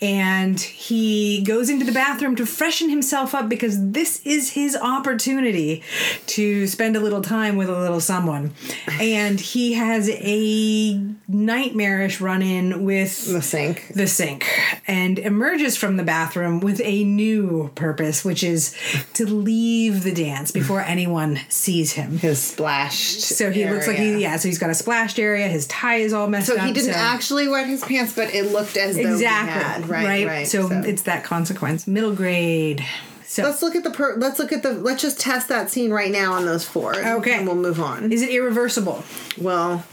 and 0.00 0.60
he 0.60 1.42
goes 1.44 1.68
into 1.70 1.84
the 1.84 1.92
bathroom 1.92 2.36
to 2.36 2.46
freshen 2.46 2.88
himself 2.88 3.34
up 3.34 3.48
because 3.48 3.76
this 3.92 4.20
is 4.24 4.50
his 4.50 4.76
opportunity 4.76 5.82
to 6.26 6.66
spend 6.66 6.96
a 6.96 7.00
little 7.00 7.20
time 7.22 7.56
with 7.56 7.68
a 7.68 7.78
little 7.78 8.00
someone. 8.00 8.52
And 9.00 9.40
he 9.40 9.72
has 9.74 10.08
a 10.10 11.00
nightmarish 11.28 12.20
run 12.20 12.42
in 12.42 12.67
with 12.84 13.26
The 13.32 13.42
sink. 13.42 13.88
the 13.94 14.06
sink 14.06 14.46
and 14.86 15.18
emerges 15.18 15.76
from 15.76 15.96
the 15.96 16.02
bathroom 16.02 16.60
with 16.60 16.80
a 16.84 17.04
new 17.04 17.70
purpose, 17.74 18.24
which 18.24 18.42
is 18.42 18.74
to 19.14 19.26
leave 19.26 20.02
the 20.04 20.12
dance 20.14 20.50
before 20.50 20.80
anyone 20.80 21.40
sees 21.48 21.92
him. 21.92 22.18
His 22.18 22.40
splashed. 22.42 23.20
So 23.20 23.50
he 23.50 23.68
looks 23.68 23.86
like 23.86 23.96
he, 23.98 24.20
yeah, 24.22 24.36
so 24.36 24.48
he's 24.48 24.58
got 24.58 24.70
a 24.70 24.74
splashed 24.74 25.18
area, 25.18 25.48
his 25.48 25.66
tie 25.66 25.96
is 25.96 26.12
all 26.12 26.28
messed 26.28 26.46
So 26.48 26.56
up. 26.56 26.66
he 26.66 26.72
didn't 26.72 26.94
actually 26.94 27.48
wet 27.48 27.66
his 27.66 27.82
pants, 27.84 28.12
but 28.14 28.34
it 28.34 28.52
looked 28.52 28.76
as 28.76 28.96
though 28.96 29.02
exactly 29.02 29.52
he 29.52 29.58
had. 29.64 29.88
Right, 29.88 30.26
right. 30.26 30.46
So, 30.46 30.68
it's 30.70 31.02
that 31.02 31.24
consequence. 31.24 31.86
Middle 31.86 32.14
grade. 32.14 32.84
So 33.26 33.42
let's 33.42 33.60
look 33.60 33.76
at 33.76 33.84
the 33.84 33.90
per- 33.90 34.16
let's 34.16 34.38
look 34.38 34.52
at 34.52 34.62
the 34.62 34.72
let's 34.72 35.02
just 35.02 35.20
test 35.20 35.48
that 35.48 35.68
scene 35.70 35.90
right 35.90 36.10
now 36.10 36.32
on 36.32 36.46
those 36.46 36.64
four. 36.64 36.96
Okay. 36.96 37.34
and 37.36 37.46
we'll 37.46 37.56
move 37.56 37.78
on. 37.78 38.10
is 38.10 38.22
it 38.22 38.30
irreversible? 38.30 39.04
Well, 39.36 39.84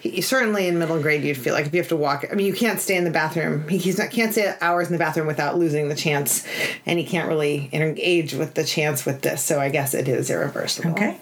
he, 0.00 0.20
certainly 0.20 0.68
in 0.68 0.78
middle 0.78 1.00
grade, 1.00 1.24
you'd 1.24 1.36
feel 1.36 1.54
like 1.54 1.66
if 1.66 1.74
you 1.74 1.80
have 1.80 1.88
to 1.88 1.96
walk. 1.96 2.26
I 2.30 2.34
mean, 2.34 2.46
you 2.46 2.54
can't 2.54 2.80
stay 2.80 2.96
in 2.96 3.04
the 3.04 3.10
bathroom. 3.10 3.66
He, 3.68 3.78
he's 3.78 3.98
not 3.98 4.10
can't 4.10 4.32
stay 4.32 4.54
hours 4.60 4.88
in 4.88 4.92
the 4.92 4.98
bathroom 4.98 5.26
without 5.26 5.58
losing 5.58 5.88
the 5.88 5.94
chance, 5.94 6.46
and 6.86 6.98
he 6.98 7.04
can't 7.04 7.28
really 7.28 7.68
engage 7.72 8.34
with 8.34 8.54
the 8.54 8.64
chance 8.64 9.04
with 9.04 9.22
this. 9.22 9.42
So 9.42 9.60
I 9.60 9.68
guess 9.68 9.94
it 9.94 10.08
is 10.08 10.30
irreversible. 10.30 10.90
Okay. 10.92 11.18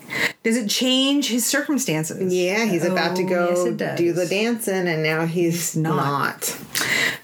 Does 0.47 0.57
it 0.57 0.71
change 0.71 1.27
his 1.27 1.45
circumstances? 1.45 2.33
Yeah, 2.33 2.67
he's 2.67 2.85
about 2.85 3.17
to 3.17 3.25
Oh, 3.25 3.29
go 3.29 3.77
yes, 3.77 3.99
do 3.99 4.13
the 4.13 4.27
dancing, 4.27 4.87
and 4.87 5.03
now 5.03 5.27
he's, 5.27 5.75
not. 5.75 5.97
not. 5.97 6.57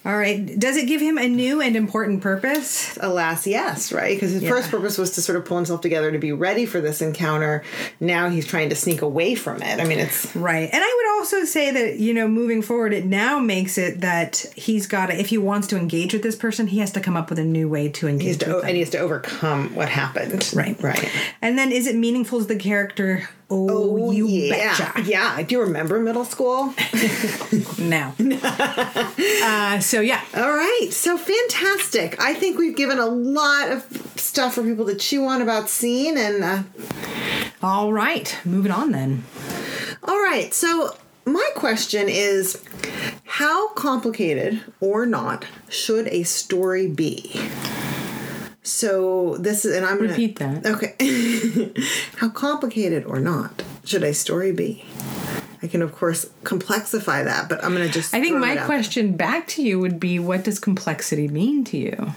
All 0.05 0.19
right. 0.19 0.59
Does 0.59 0.77
it 0.77 0.89
give 0.89 1.01
him 1.01 1.17
a 1.19 1.29
new 1.29 1.61
and 1.61 1.77
important 1.77 2.21
purpose? 2.21 2.99
Alas, 3.01 3.47
yes, 3.47 3.93
right? 3.93 4.17
Because 4.17 4.33
his 4.33 4.43
Yeah. 4.43 4.49
first 4.51 4.73
purpose 4.73 4.99
was 4.99 5.13
to 5.13 5.23
sort 5.23 5.39
of 5.39 5.45
pull 5.45 5.57
himself 5.57 5.81
together 5.81 6.11
to 6.11 6.19
be 6.19 6.33
ready 6.33 6.67
for 6.67 6.81
this 6.81 7.01
encounter. 7.01 7.63
Now 8.01 8.29
he's 8.29 8.45
trying 8.45 8.71
to 8.71 8.75
sneak 8.75 9.03
away 9.03 9.37
from 9.37 9.63
it. 9.63 9.79
I 9.79 9.85
mean, 9.85 10.01
it's 10.01 10.35
Right. 10.35 10.69
And 10.73 10.83
I 10.83 10.93
would 11.15 11.21
also 11.21 11.45
say 11.45 11.71
that, 11.71 12.01
you 12.01 12.13
know, 12.15 12.27
moving 12.27 12.63
forward, 12.63 12.93
it 12.93 13.05
now 13.07 13.39
makes 13.39 13.79
it 13.79 14.01
that 14.01 14.45
he's 14.57 14.89
got 14.89 15.07
to, 15.07 15.21
if 15.21 15.29
he 15.29 15.39
wants 15.39 15.69
to 15.69 15.77
engage 15.77 16.13
with 16.13 16.23
this 16.25 16.35
person, 16.35 16.67
he 16.67 16.81
has 16.81 16.91
to 16.93 17.01
come 17.01 17.17
up 17.17 17.31
with 17.31 17.39
a 17.39 17.45
new 17.45 17.69
way 17.69 17.89
to 17.91 18.09
engage 18.09 18.33
he 18.33 18.39
to, 18.39 18.47
with 18.47 18.57
them. 18.63 18.67
and 18.67 18.75
he 18.75 18.81
has 18.81 18.91
to 18.91 18.99
overcome 18.99 19.73
what 19.77 19.89
happened. 19.89 20.51
Right. 20.53 20.83
right. 20.83 21.09
And 21.41 21.57
then 21.57 21.71
is 21.71 21.87
it 21.87 21.95
meaningful 21.95 22.41
to 22.41 22.45
the 22.47 22.57
character? 22.57 23.12
Oh, 23.55 24.11
you 24.13 24.27
yeah, 24.27 24.77
betcha. 24.77 25.03
yeah. 25.05 25.43
Do 25.43 25.55
you 25.55 25.61
remember 25.63 26.01
middle 26.01 26.25
school? 26.25 26.73
no. 27.79 28.15
uh, 28.43 29.79
so, 29.81 30.01
yeah. 30.01 30.23
All 30.35 30.53
right, 30.53 30.89
so 30.91 31.19
fantastic. 31.19 32.19
I 32.21 32.33
think 32.35 32.59
we've 32.59 32.77
given 32.77 32.99
a 32.99 33.07
lot 33.07 33.71
of 33.71 33.85
stuff 34.17 34.55
for 34.55 34.63
people 34.63 34.87
to 34.87 34.95
chew 34.95 35.27
on 35.27 35.43
about 35.43 35.69
scene, 35.69 36.17
and 36.17 36.43
uh, 36.43 36.63
All 37.63 37.93
right. 37.93 38.39
Moving 38.45 38.73
on 38.73 38.93
then. 38.93 39.25
all 40.05 40.19
right. 40.23 40.55
So 40.55 40.97
my 41.27 41.49
question 41.55 42.09
is, 42.09 42.59
how 43.25 43.69
complicated 43.75 44.63
or 44.81 45.05
not 45.07 45.45
should 45.69 46.09
a 46.09 46.23
story 46.23 46.87
be? 46.89 47.39
So 48.63 49.37
this 49.39 49.65
is, 49.65 49.77
and 49.77 49.85
I'm 49.85 49.97
gonna 49.97 50.11
Repeat 50.11 50.39
that. 50.39 50.67
Okay. 50.67 51.73
How 52.17 52.29
complicated 52.29 53.05
or 53.05 53.19
not 53.19 53.63
should 53.85 54.05
a 54.05 54.15
story 54.15 54.53
be? 54.53 54.85
I 55.63 55.69
can, 55.69 55.81
of 55.81 55.95
course, 55.95 56.27
complexify 56.43 57.25
that, 57.25 57.49
but 57.49 57.65
I'm 57.65 57.75
going 57.75 57.87
to 57.87 57.93
just. 57.93 58.13
I 58.13 58.21
think 58.21 58.37
my 58.39 58.57
question 58.57 59.17
back 59.17 59.47
to 59.49 59.63
you 59.63 59.79
would 59.79 60.01
be 60.01 60.19
what 60.19 60.43
does 60.43 60.59
complexity 60.59 61.29
mean 61.29 61.63
to 61.67 61.77
you? 61.77 62.13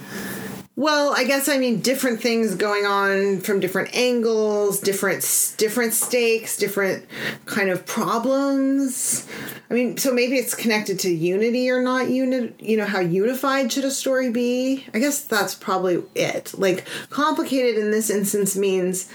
Well, 0.77 1.13
I 1.15 1.23
guess 1.23 1.47
I 1.47 1.57
mean 1.57 1.79
different 1.79 2.21
things 2.21 2.53
going 2.55 2.85
on 2.85 3.39
from 3.39 3.61
different 3.61 3.95
angles, 3.95 4.81
different 4.81 5.21
different 5.57 5.93
stakes, 5.93 6.57
different 6.57 7.05
kind 7.45 7.69
of 7.69 7.85
problems. 7.85 9.25
I 9.69 9.73
mean, 9.73 9.97
so 9.97 10.13
maybe 10.13 10.35
it's 10.35 10.53
connected 10.53 10.99
to 10.99 11.09
unity 11.09 11.69
or 11.69 11.81
not 11.81 12.09
unit. 12.09 12.59
You 12.59 12.75
know, 12.75 12.85
how 12.85 12.99
unified 12.99 13.71
should 13.71 13.85
a 13.85 13.91
story 13.91 14.31
be? 14.31 14.85
I 14.93 14.99
guess 14.99 15.21
that's 15.21 15.55
probably 15.55 16.03
it. 16.13 16.53
Like 16.57 16.85
complicated 17.09 17.81
in 17.81 17.91
this 17.91 18.09
instance 18.09 18.57
means 18.57 19.09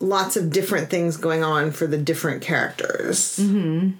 lots 0.00 0.36
of 0.36 0.50
different 0.50 0.90
things 0.90 1.16
going 1.16 1.42
on 1.42 1.72
for 1.72 1.86
the 1.86 1.96
different 1.96 2.42
characters, 2.42 3.38
mm-hmm. 3.38 3.92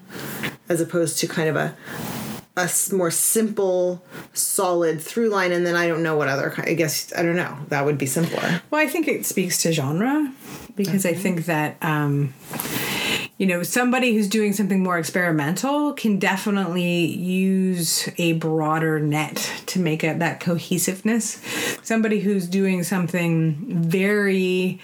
as 0.69 0.81
opposed 0.81 1.17
to 1.19 1.27
kind 1.27 1.49
of 1.49 1.55
a 1.55 1.75
a 2.57 2.69
more 2.93 3.11
simple, 3.11 4.03
solid 4.33 5.01
through 5.01 5.29
line, 5.29 5.51
and 5.51 5.65
then 5.65 5.75
I 5.75 5.87
don't 5.87 6.03
know 6.03 6.15
what 6.15 6.27
other. 6.27 6.53
I 6.57 6.73
guess 6.73 7.11
I 7.15 7.21
don't 7.21 7.35
know. 7.35 7.57
That 7.67 7.85
would 7.85 7.97
be 7.97 8.05
simpler. 8.05 8.61
Well, 8.71 8.81
I 8.81 8.87
think 8.87 9.07
it 9.07 9.25
speaks 9.25 9.61
to 9.63 9.73
genre 9.73 10.33
because 10.75 11.05
I 11.05 11.13
think 11.13 11.45
that 11.45 11.77
um, 11.81 12.33
you 13.37 13.45
know 13.45 13.63
somebody 13.63 14.13
who's 14.13 14.29
doing 14.29 14.53
something 14.53 14.81
more 14.81 14.97
experimental 14.97 15.91
can 15.93 16.19
definitely 16.19 17.05
use 17.05 18.09
a 18.17 18.33
broader 18.33 18.99
net 18.99 19.51
to 19.65 19.79
make 19.79 20.03
it 20.03 20.19
that 20.19 20.39
cohesiveness. 20.39 21.41
Somebody 21.83 22.21
who's 22.21 22.47
doing 22.47 22.83
something 22.83 23.83
very 23.83 24.79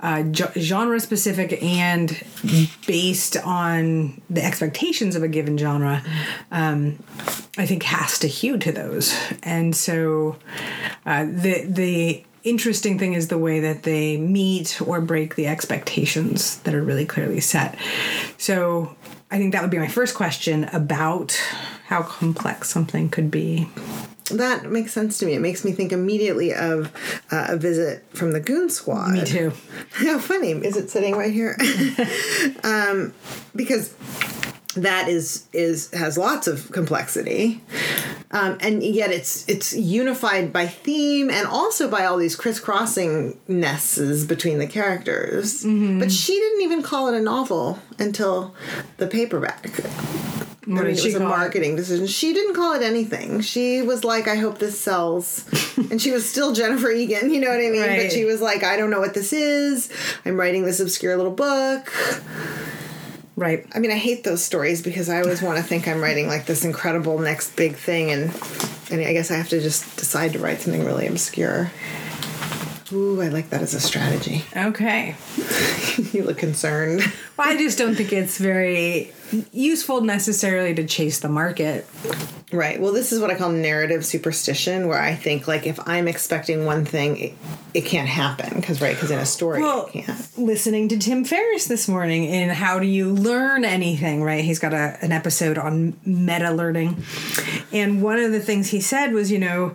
uh, 0.00 0.24
genre 0.32 0.98
specific 0.98 1.62
and 1.62 2.24
based 2.86 3.36
on 3.36 4.20
the 4.28 4.44
expectations 4.44 5.14
of 5.14 5.22
a 5.22 5.28
given 5.28 5.56
genre. 5.56 6.02
Um, 6.50 6.98
I 7.56 7.66
think 7.66 7.84
has 7.84 8.18
to 8.20 8.26
hew 8.26 8.58
to 8.58 8.72
those, 8.72 9.16
and 9.42 9.76
so 9.76 10.36
uh, 11.06 11.24
the 11.24 11.64
the 11.68 12.24
interesting 12.44 12.98
thing 12.98 13.14
is 13.14 13.28
the 13.28 13.38
way 13.38 13.60
that 13.60 13.82
they 13.82 14.16
meet 14.16 14.80
or 14.82 15.00
break 15.00 15.34
the 15.34 15.46
expectations 15.46 16.58
that 16.60 16.74
are 16.74 16.82
really 16.82 17.06
clearly 17.06 17.40
set. 17.40 17.76
So 18.38 18.96
I 19.30 19.38
think 19.38 19.52
that 19.52 19.62
would 19.62 19.70
be 19.70 19.78
my 19.78 19.88
first 19.88 20.14
question 20.14 20.64
about 20.72 21.40
how 21.86 22.02
complex 22.02 22.70
something 22.70 23.08
could 23.08 23.30
be. 23.30 23.68
That 24.30 24.70
makes 24.70 24.92
sense 24.92 25.18
to 25.18 25.26
me. 25.26 25.34
It 25.34 25.40
makes 25.40 25.64
me 25.64 25.72
think 25.72 25.92
immediately 25.92 26.54
of 26.54 26.92
uh, 27.30 27.46
a 27.50 27.56
visit 27.56 28.04
from 28.16 28.32
the 28.32 28.40
Goon 28.40 28.70
Squad. 28.70 29.12
Me 29.12 29.24
too. 29.24 29.52
How 29.90 30.18
funny 30.18 30.52
is 30.52 30.76
it 30.76 30.90
sitting 30.90 31.16
right 31.16 31.32
here? 31.32 31.56
um, 32.64 33.12
because 33.54 33.94
that 34.76 35.08
is 35.08 35.46
is 35.52 35.90
has 35.90 36.16
lots 36.16 36.46
of 36.46 36.70
complexity, 36.72 37.60
um, 38.32 38.56
and 38.60 38.82
yet 38.82 39.10
it's 39.10 39.46
it's 39.48 39.74
unified 39.74 40.52
by 40.52 40.66
theme 40.66 41.28
and 41.30 41.46
also 41.46 41.88
by 41.88 42.06
all 42.06 42.16
these 42.16 42.34
crisscrossing 42.34 43.38
nesses 43.46 44.26
between 44.26 44.58
the 44.58 44.66
characters. 44.66 45.62
But 45.64 46.10
she 46.10 46.32
didn't 46.34 46.62
even 46.62 46.82
call 46.82 47.08
it 47.08 47.14
a 47.14 47.20
novel 47.20 47.78
until 47.98 48.54
the 48.96 49.06
paperback. 49.06 49.80
I 50.64 50.70
mean, 50.70 50.86
it 50.86 50.98
she 50.98 51.08
was 51.08 51.16
a 51.16 51.18
call 51.18 51.26
it? 51.26 51.30
marketing 51.30 51.76
decision. 51.76 52.06
She 52.06 52.32
didn't 52.32 52.54
call 52.54 52.72
it 52.74 52.82
anything. 52.82 53.40
She 53.40 53.82
was 53.82 54.04
like, 54.04 54.28
"I 54.28 54.36
hope 54.36 54.58
this 54.58 54.80
sells," 54.80 55.44
and 55.90 56.00
she 56.00 56.12
was 56.12 56.28
still 56.28 56.52
Jennifer 56.52 56.90
Egan. 56.90 57.34
You 57.34 57.40
know 57.40 57.48
what 57.48 57.58
I 57.58 57.68
mean? 57.68 57.82
Right. 57.82 58.02
But 58.02 58.12
she 58.12 58.24
was 58.24 58.40
like, 58.40 58.62
"I 58.62 58.76
don't 58.76 58.90
know 58.90 59.00
what 59.00 59.12
this 59.12 59.32
is. 59.32 59.90
I'm 60.24 60.38
writing 60.38 60.64
this 60.64 60.80
obscure 60.80 61.16
little 61.16 61.32
book." 61.32 61.92
Right. 63.34 63.66
I 63.74 63.78
mean, 63.78 63.90
I 63.90 63.96
hate 63.96 64.24
those 64.24 64.44
stories 64.44 64.82
because 64.82 65.08
I 65.08 65.22
always 65.22 65.40
want 65.40 65.56
to 65.56 65.62
think 65.62 65.88
I'm 65.88 66.00
writing 66.00 66.26
like 66.26 66.44
this 66.46 66.64
incredible 66.64 67.18
next 67.18 67.56
big 67.56 67.76
thing, 67.76 68.10
and 68.10 68.24
and 68.90 69.00
I 69.00 69.12
guess 69.14 69.30
I 69.30 69.36
have 69.36 69.48
to 69.50 69.60
just 69.60 69.96
decide 69.96 70.34
to 70.34 70.38
write 70.38 70.60
something 70.60 70.84
really 70.84 71.06
obscure. 71.06 71.70
Ooh, 72.92 73.22
I 73.22 73.28
like 73.28 73.48
that 73.50 73.62
as 73.62 73.72
a 73.72 73.80
strategy. 73.80 74.44
Okay. 74.54 75.16
you 76.12 76.24
look 76.24 76.36
concerned. 76.36 77.00
Well, 77.38 77.48
I 77.48 77.56
just 77.56 77.78
don't 77.78 77.94
think 77.94 78.12
it's 78.12 78.36
very 78.36 79.12
useful 79.50 80.02
necessarily 80.02 80.74
to 80.74 80.84
chase 80.84 81.20
the 81.20 81.30
market. 81.30 81.86
Right. 82.52 82.80
Well, 82.80 82.92
this 82.92 83.12
is 83.12 83.20
what 83.20 83.30
I 83.30 83.34
call 83.34 83.50
narrative 83.50 84.04
superstition, 84.04 84.86
where 84.88 85.00
I 85.00 85.14
think 85.14 85.48
like 85.48 85.66
if 85.66 85.80
I'm 85.88 86.06
expecting 86.06 86.64
one 86.66 86.84
thing, 86.84 87.16
it, 87.16 87.34
it 87.72 87.84
can't 87.86 88.08
happen 88.08 88.56
because 88.56 88.80
right, 88.82 88.94
because 88.94 89.10
in 89.10 89.18
a 89.18 89.24
story 89.26 89.62
Well, 89.62 89.86
it 89.86 90.04
can't. 90.04 90.38
listening 90.38 90.88
to 90.90 90.98
Tim 90.98 91.24
Ferriss 91.24 91.66
this 91.66 91.88
morning 91.88 92.24
in 92.24 92.50
How 92.50 92.78
Do 92.78 92.86
You 92.86 93.10
Learn 93.12 93.64
Anything, 93.64 94.22
right? 94.22 94.44
He's 94.44 94.58
got 94.58 94.74
a, 94.74 94.98
an 95.00 95.12
episode 95.12 95.56
on 95.56 95.96
meta 96.04 96.50
learning. 96.52 97.02
And 97.72 98.02
one 98.02 98.18
of 98.18 98.32
the 98.32 98.40
things 98.40 98.68
he 98.68 98.80
said 98.80 99.12
was, 99.14 99.30
you 99.30 99.38
know, 99.38 99.74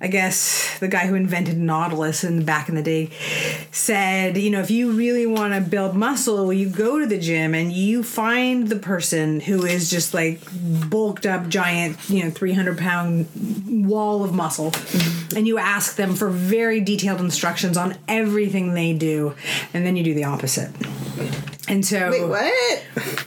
I 0.00 0.06
guess 0.08 0.78
the 0.78 0.88
guy 0.88 1.06
who 1.06 1.14
invented 1.14 1.58
Nautilus 1.58 2.24
in 2.24 2.44
back 2.46 2.70
in 2.70 2.74
the 2.74 2.82
day 2.82 3.10
said, 3.70 4.38
you 4.38 4.50
know, 4.50 4.60
if 4.60 4.70
you 4.70 4.92
really 4.92 5.26
want 5.26 5.52
to 5.52 5.60
build 5.60 5.94
muscle, 5.94 6.52
you 6.52 6.70
go 6.70 6.98
to 6.98 7.06
the 7.06 7.18
gym 7.18 7.54
and 7.54 7.70
you 7.70 8.02
find 8.02 8.68
the 8.68 8.76
person 8.76 9.40
who 9.40 9.66
is 9.66 9.90
just 9.90 10.14
like 10.14 10.40
bulked 10.88 11.26
up 11.26 11.48
giant, 11.48 11.98
you 12.14 12.24
know, 12.24 12.30
300 12.30 12.78
pound 12.78 13.26
wall 13.86 14.24
of 14.24 14.32
muscle. 14.32 14.70
Mm-hmm. 14.70 15.36
And 15.36 15.46
you 15.46 15.58
ask 15.58 15.96
them 15.96 16.14
for 16.14 16.30
very 16.30 16.80
detailed 16.80 17.20
instructions 17.20 17.76
on 17.76 17.96
everything 18.08 18.74
they 18.74 18.92
do. 18.92 19.34
And 19.72 19.84
then 19.84 19.96
you 19.96 20.04
do 20.04 20.14
the 20.14 20.24
opposite 20.24 20.70
And 21.68 21.84
so 21.84 22.10
Wait, 22.10 22.24
what? 22.28 22.84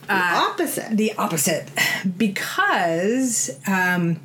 The 0.07 0.13
opposite. 0.13 0.95
the 0.95 1.13
opposite 1.13 1.69
because 2.17 3.49
um, 3.67 4.19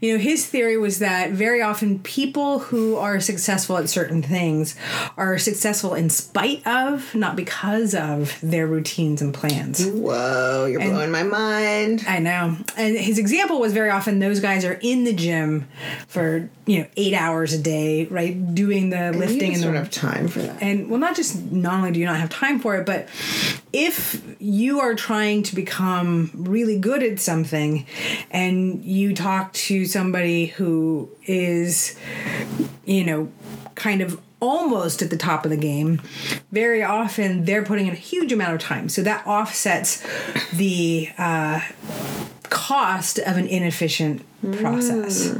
you 0.00 0.12
know 0.12 0.18
his 0.18 0.46
theory 0.46 0.76
was 0.76 0.98
that 0.98 1.30
very 1.30 1.62
often 1.62 1.98
people 2.00 2.58
who 2.60 2.96
are 2.96 3.20
successful 3.20 3.76
at 3.78 3.88
certain 3.88 4.22
things 4.22 4.76
are 5.16 5.38
successful 5.38 5.94
in 5.94 6.10
spite 6.10 6.66
of 6.66 7.14
not 7.14 7.36
because 7.36 7.94
of 7.94 8.38
their 8.42 8.66
routines 8.66 9.22
and 9.22 9.32
plans 9.34 9.84
Whoa, 9.86 10.66
you're 10.66 10.80
blowing 10.80 11.10
my 11.10 11.22
mind. 11.22 12.04
i 12.06 12.18
know 12.18 12.56
and 12.76 12.96
his 12.96 13.18
example 13.18 13.58
was 13.60 13.72
very 13.72 13.90
often 13.90 14.18
those 14.18 14.40
guys 14.40 14.64
are 14.64 14.78
in 14.82 15.04
the 15.04 15.12
gym 15.12 15.68
for 16.06 16.48
you 16.66 16.80
know 16.80 16.86
eight 16.96 17.14
hours 17.14 17.52
a 17.52 17.58
day 17.58 18.06
right 18.06 18.54
doing 18.54 18.90
the 18.90 19.12
lifting 19.12 19.40
you 19.40 19.52
and 19.54 19.56
the 19.56 19.66
don't 19.66 19.74
have 19.74 19.90
time 19.90 20.28
for 20.28 20.40
that. 20.40 20.62
and 20.62 20.88
well 20.90 21.00
not 21.00 21.16
just 21.16 21.50
not 21.50 21.74
only 21.74 21.90
do 21.92 22.00
you 22.00 22.06
not 22.06 22.18
have 22.18 22.30
time 22.30 22.60
for 22.60 22.76
it 22.76 22.86
but 22.86 23.08
if 23.72 24.22
you 24.38 24.80
are 24.80 24.94
trying 24.94 25.42
to 25.42 25.54
become 25.54 26.30
really 26.34 26.78
good 26.78 27.02
at 27.02 27.20
something 27.20 27.86
and 28.30 28.84
you 28.84 29.14
talk 29.14 29.52
to 29.52 29.84
somebody 29.84 30.46
who 30.46 31.10
is 31.26 31.98
you 32.84 33.04
know 33.04 33.30
kind 33.74 34.00
of 34.00 34.20
almost 34.40 35.02
at 35.02 35.10
the 35.10 35.16
top 35.16 35.44
of 35.44 35.50
the 35.50 35.56
game 35.56 36.00
very 36.52 36.82
often 36.82 37.44
they're 37.44 37.64
putting 37.64 37.86
in 37.86 37.92
a 37.92 37.96
huge 37.96 38.32
amount 38.32 38.54
of 38.54 38.60
time. 38.60 38.88
So 38.88 39.02
that 39.02 39.26
offsets 39.26 40.06
the 40.52 41.10
uh, 41.18 41.60
cost 42.50 43.18
of 43.18 43.36
an 43.36 43.46
inefficient 43.46 44.22
process 44.52 45.34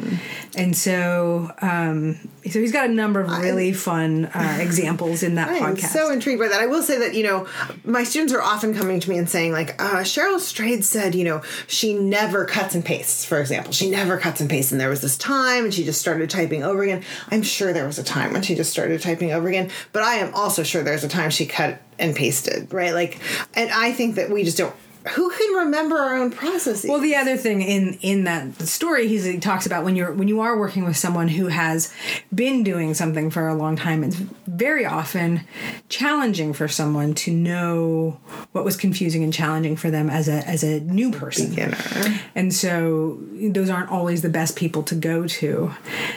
and 0.57 0.77
so 0.77 1.53
um, 1.63 2.19
so 2.51 2.61
he's 2.61 2.73
got 2.73 2.89
a 2.89 2.93
number 2.93 3.21
of 3.21 3.31
really 3.31 3.73
fun 3.73 4.27
uh, 4.27 4.59
examples 4.61 5.23
in 5.23 5.35
that 5.37 5.49
podcast. 5.61 5.63
I'm 5.63 5.77
podcast 5.77 5.89
so 5.89 6.11
intrigued 6.11 6.41
by 6.41 6.49
that. 6.49 6.61
I 6.61 6.67
will 6.67 6.83
say 6.83 6.99
that, 6.99 7.15
you 7.15 7.23
know, 7.23 7.47
my 7.85 8.05
students 8.05 8.33
are 8.33 8.43
often 8.43 8.75
coming 8.75 9.01
to 9.01 9.11
me 9.11 9.19
and 9.19 9.29
saying, 9.29 9.53
like, 9.53 9.81
uh, 9.81 9.99
Cheryl 9.99 10.39
Strayed 10.39 10.85
said, 10.85 11.15
you 11.15 11.25
know, 11.25 11.43
she 11.67 11.95
never 11.95 12.45
cuts 12.45 12.75
and 12.75 12.85
pastes, 12.85 13.25
for 13.25 13.41
example. 13.41 13.73
She 13.73 13.91
never 13.91 14.19
cuts 14.19 14.41
and 14.41 14.49
pastes. 14.49 14.73
And 14.73 14.81
there 14.81 14.89
was 14.89 15.01
this 15.01 15.17
time 15.17 15.65
and 15.65 15.75
she 15.75 15.85
just 15.85 16.01
started 16.01 16.31
typing 16.31 16.63
over 16.63 16.83
again. 16.83 17.03
I'm 17.31 17.43
sure 17.43 17.73
there 17.73 17.87
was 17.87 17.99
a 17.99 18.05
time 18.05 18.33
when 18.33 18.43
she 18.43 18.55
just 18.55 18.71
started 18.71 19.01
typing 19.01 19.33
over 19.33 19.49
again, 19.49 19.71
but 19.93 20.03
I 20.03 20.17
am 20.17 20.35
also 20.35 20.63
sure 20.63 20.83
there's 20.83 21.05
a 21.05 21.09
time 21.09 21.31
she 21.31 21.47
cut 21.47 21.81
and 21.99 22.15
pasted, 22.15 22.73
right? 22.73 22.95
Like, 22.95 23.21
and 23.55 23.71
I 23.71 23.93
think 23.93 24.17
that 24.17 24.31
we 24.31 24.45
just 24.45 24.59
don't. 24.59 24.75
Who 25.11 25.31
can 25.31 25.55
remember 25.65 25.97
our 25.97 26.17
own 26.17 26.31
processes? 26.31 26.89
Well, 26.89 27.01
the 27.01 27.17
other 27.17 27.37
thing 27.37 27.63
in 27.63 27.99
in 28.01 28.25
that 28.25 28.61
story, 28.63 29.09
he's, 29.09 29.25
he 29.25 29.39
talks 29.39 29.67
about 29.67 29.85
when 29.85 29.97
you're 29.97 30.13
when 30.13 30.29
you 30.29 30.41
are 30.41 30.59
working 30.59 30.85
with 30.85 30.97
someone 30.97 31.29
who 31.29 31.49
has 31.49 31.93
been 32.35 32.63
doing 32.63 32.95
something 32.95 33.31
for 33.31 33.49
a 33.49 33.55
long 33.55 33.77
time, 33.77 34.05
it's 34.05 34.17
very 34.17 34.85
often 34.85 35.43
challenging 35.89 36.53
for 36.53 36.69
someone 36.69 37.15
to 37.15 37.33
know 37.33 38.21
what 38.53 38.65
was 38.65 38.77
confusing 38.77 39.23
and 39.23 39.33
challenging 39.33 39.77
for 39.77 39.91
them 39.91 40.11
as 40.11 40.29
a 40.29 40.47
as 40.49 40.63
a 40.63 40.81
new 40.81 41.11
person. 41.11 41.51
Beginner. 41.51 41.77
And 42.35 42.53
so 42.53 43.19
those 43.41 43.71
aren't 43.71 43.91
always 43.91 44.23
the 44.23 44.29
best 44.29 44.57
people 44.57 44.83
to 44.85 44.95
go 44.95 45.27
to. 45.27 45.73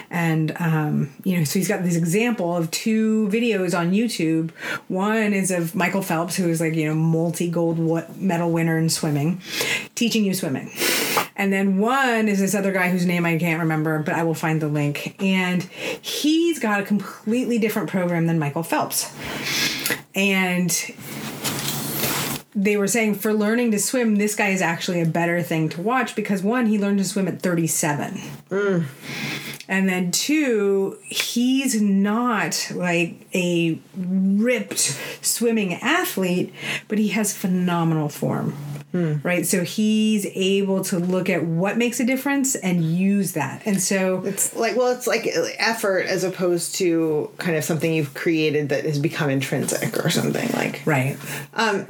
And 0.10 0.56
um, 0.60 1.14
you 1.24 1.38
know, 1.38 1.44
so 1.44 1.60
he's 1.60 1.68
got 1.68 1.84
this 1.84 1.96
example 1.96 2.56
of 2.56 2.70
two 2.72 3.30
videos 3.30 3.78
on 3.78 3.92
YouTube. 3.92 4.52
One 4.88 5.34
is 5.34 5.52
of 5.52 5.76
Michael 5.76 6.02
Phelps, 6.02 6.36
who 6.36 6.50
is 6.50 6.60
like 6.60 6.74
you 6.74 6.88
know 6.88 6.96
multi 6.96 7.50
gold 7.50 7.80
medal 8.18 8.52
winner 8.52 8.81
in 8.82 8.90
swimming, 8.90 9.42
teaching 9.96 10.26
you 10.26 10.34
swimming. 10.34 10.72
And 11.36 11.52
then 11.54 11.78
one 11.78 12.28
is 12.28 12.40
this 12.40 12.54
other 12.54 12.72
guy 12.72 12.90
whose 12.90 13.06
name 13.06 13.26
I 13.26 13.38
can't 13.38 13.62
remember, 13.62 14.00
but 14.00 14.14
I 14.14 14.24
will 14.24 14.34
find 14.34 14.62
the 14.62 14.68
link. 14.68 15.16
And 15.22 15.64
he's 15.64 16.60
got 16.60 16.82
a 16.82 16.84
completely 16.84 17.58
different 17.58 17.90
program 17.90 18.28
than 18.28 18.38
Michael 18.38 18.64
Phelps. 18.64 19.12
And 20.14 20.70
they 22.54 22.76
were 22.78 22.88
saying 22.88 23.16
for 23.16 23.34
learning 23.34 23.72
to 23.72 23.80
swim, 23.80 24.18
this 24.18 24.36
guy 24.36 24.50
is 24.50 24.62
actually 24.62 25.02
a 25.02 25.06
better 25.06 25.42
thing 25.42 25.70
to 25.70 25.82
watch 25.82 26.16
because 26.16 26.44
one, 26.44 26.66
he 26.66 26.78
learned 26.78 27.00
to 27.00 27.06
swim 27.06 27.28
at 27.28 27.42
37. 27.42 28.22
Mm. 28.50 28.86
And 29.72 29.88
then 29.88 30.12
two, 30.12 31.00
he's 31.06 31.82
not 31.82 32.70
like 32.76 33.26
a 33.34 33.80
ripped 33.96 35.00
swimming 35.22 35.76
athlete, 35.76 36.54
but 36.90 36.98
he 36.98 37.08
has 37.10 37.36
phenomenal 37.36 38.10
form. 38.10 38.54
Right? 38.94 39.46
So 39.46 39.64
he's 39.64 40.26
able 40.36 40.84
to 40.84 41.00
look 41.00 41.30
at 41.30 41.46
what 41.46 41.78
makes 41.78 42.02
a 42.02 42.06
difference 42.06 42.56
and 42.56 42.84
use 42.84 43.32
that. 43.32 43.62
And 43.66 43.82
so 43.82 44.22
It's 44.26 44.54
like 44.54 44.76
well, 44.76 44.90
it's 44.90 45.08
like 45.08 45.26
effort 45.58 46.06
as 46.08 46.26
opposed 46.26 46.76
to 46.76 47.32
kind 47.38 47.56
of 47.56 47.64
something 47.64 47.94
you've 47.94 48.14
created 48.14 48.68
that 48.68 48.84
has 48.84 49.00
become 49.00 49.30
intrinsic 49.30 50.04
or 50.04 50.10
something 50.10 50.50
like. 50.52 50.82
right. 50.86 51.18
Um, 51.54 51.88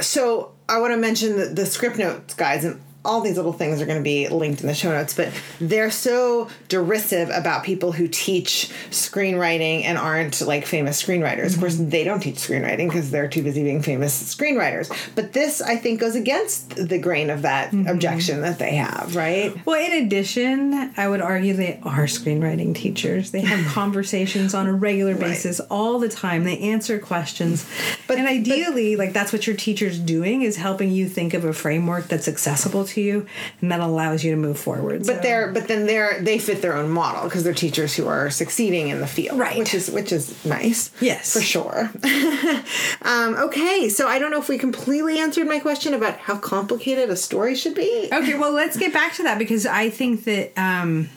So 0.00 0.52
I 0.68 0.80
want 0.80 0.92
to 0.92 0.98
mention 0.98 1.38
the, 1.38 1.46
the 1.46 1.62
Scriptnotes, 1.62 2.36
guys, 2.36 2.64
and 2.66 2.78
all 3.04 3.20
these 3.20 3.36
little 3.36 3.52
things 3.52 3.80
are 3.80 3.86
going 3.86 3.98
to 3.98 4.04
be 4.04 4.28
linked 4.28 4.60
in 4.60 4.66
the 4.66 4.74
show 4.74 4.90
notes. 4.90 5.14
But 5.14 5.32
they're 5.60 5.90
so 5.90 6.48
derisive 6.68 7.30
about 7.30 7.64
people 7.64 7.92
who 7.92 8.08
teach 8.08 8.70
screenwriting 8.90 9.84
and 9.84 9.98
aren't 9.98 10.40
like 10.40 10.66
famous 10.66 11.02
screenwriters. 11.02 11.54
Of 11.54 11.60
course, 11.60 11.76
mm-hmm. 11.76 11.90
they 11.90 12.04
don't 12.04 12.20
teach 12.20 12.36
screenwriting 12.36 12.88
because 12.88 13.10
they're 13.10 13.28
too 13.28 13.42
busy 13.42 13.62
being 13.62 13.82
famous 13.82 14.34
screenwriters. 14.34 14.90
But 15.14 15.32
this, 15.32 15.60
I 15.60 15.76
think, 15.76 16.00
goes 16.00 16.16
against 16.16 16.76
the 16.76 16.98
grain 16.98 17.30
of 17.30 17.42
that 17.42 17.72
mm-hmm. 17.72 17.88
objection 17.88 18.40
that 18.40 18.58
they 18.58 18.76
have, 18.76 19.14
right? 19.14 19.54
Well, 19.66 19.84
in 19.84 20.04
addition, 20.04 20.92
I 20.96 21.08
would 21.08 21.20
argue 21.20 21.54
they 21.54 21.80
are 21.82 22.04
screenwriting 22.04 22.74
teachers. 22.74 23.30
They 23.30 23.42
have 23.42 23.64
conversations 23.72 24.54
on 24.54 24.66
a 24.66 24.72
regular 24.72 25.14
basis 25.14 25.60
all 25.60 25.98
the 25.98 26.08
time. 26.08 26.44
They 26.44 26.58
answer 26.58 26.98
questions. 26.98 27.68
But- 28.06 28.18
and 28.18 28.26
ideally, 28.26 28.96
like 28.96 29.12
that's 29.12 29.32
what 29.32 29.46
your 29.46 29.56
teacher's 29.56 29.98
doing 29.98 30.42
is 30.42 30.56
helping 30.56 30.90
you 30.90 31.08
think 31.08 31.34
of 31.34 31.44
a 31.44 31.52
framework 31.52 32.08
that's 32.08 32.28
accessible 32.28 32.84
to 32.86 32.93
you 33.00 33.26
and 33.60 33.70
that 33.70 33.80
allows 33.80 34.24
you 34.24 34.30
to 34.30 34.36
move 34.36 34.58
forward. 34.58 35.06
But 35.06 35.22
they're 35.22 35.50
but 35.52 35.68
then 35.68 35.86
they're 35.86 36.20
they 36.20 36.38
fit 36.38 36.62
their 36.62 36.74
own 36.76 36.90
model 36.90 37.24
because 37.24 37.44
they're 37.44 37.54
teachers 37.54 37.94
who 37.94 38.06
are 38.06 38.30
succeeding 38.30 38.88
in 38.88 39.00
the 39.00 39.06
field, 39.06 39.38
Right. 39.38 39.58
Which 39.58 39.74
is 39.74 39.90
which 39.90 40.12
is 40.12 40.44
nice, 40.44 40.90
Yes. 41.00 41.32
for 41.32 41.40
sure. 41.40 41.90
um, 43.02 43.34
okay, 43.36 43.88
so 43.88 44.08
I 44.08 44.18
don't 44.18 44.30
know 44.30 44.38
if 44.38 44.48
we 44.48 44.58
completely 44.58 45.18
answered 45.18 45.46
my 45.46 45.58
question 45.58 45.94
about 45.94 46.18
how 46.18 46.36
complicated 46.38 47.10
a 47.10 47.16
story 47.16 47.54
should 47.54 47.74
be. 47.74 48.08
Okay, 48.12 48.38
well, 48.38 48.52
let's 48.52 48.76
get 48.76 48.92
back 48.92 49.14
to 49.14 49.22
that 49.24 49.38
because 49.38 49.66
I 49.66 49.90
think 49.90 50.24
that 50.24 50.52
um, 50.58 51.08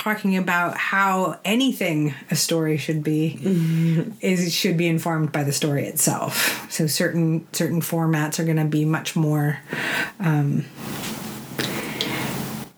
talking 0.00 0.38
about 0.38 0.78
how 0.78 1.38
anything 1.44 2.14
a 2.30 2.34
story 2.36 2.78
should 2.78 3.04
be 3.04 3.38
is 4.22 4.54
should 4.54 4.78
be 4.78 4.88
informed 4.88 5.30
by 5.30 5.44
the 5.44 5.52
story 5.52 5.84
itself. 5.84 6.66
So 6.72 6.86
certain 6.86 7.46
certain 7.52 7.82
formats 7.82 8.38
are 8.38 8.44
going 8.44 8.56
to 8.56 8.64
be 8.64 8.86
much 8.86 9.14
more 9.14 9.58
um, 10.18 10.64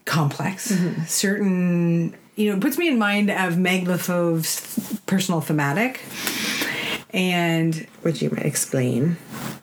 complex. 0.04 0.74
Certain, 1.06 2.12
you 2.34 2.50
know, 2.50 2.56
it 2.56 2.60
puts 2.60 2.76
me 2.76 2.88
in 2.88 2.98
mind 2.98 3.30
of 3.30 3.56
Meg 3.56 3.86
LeFauve's 3.86 5.00
personal 5.06 5.40
thematic. 5.40 6.00
And 7.12 7.86
Which 8.00 8.22
you 8.22 8.30
explain. 8.30 9.18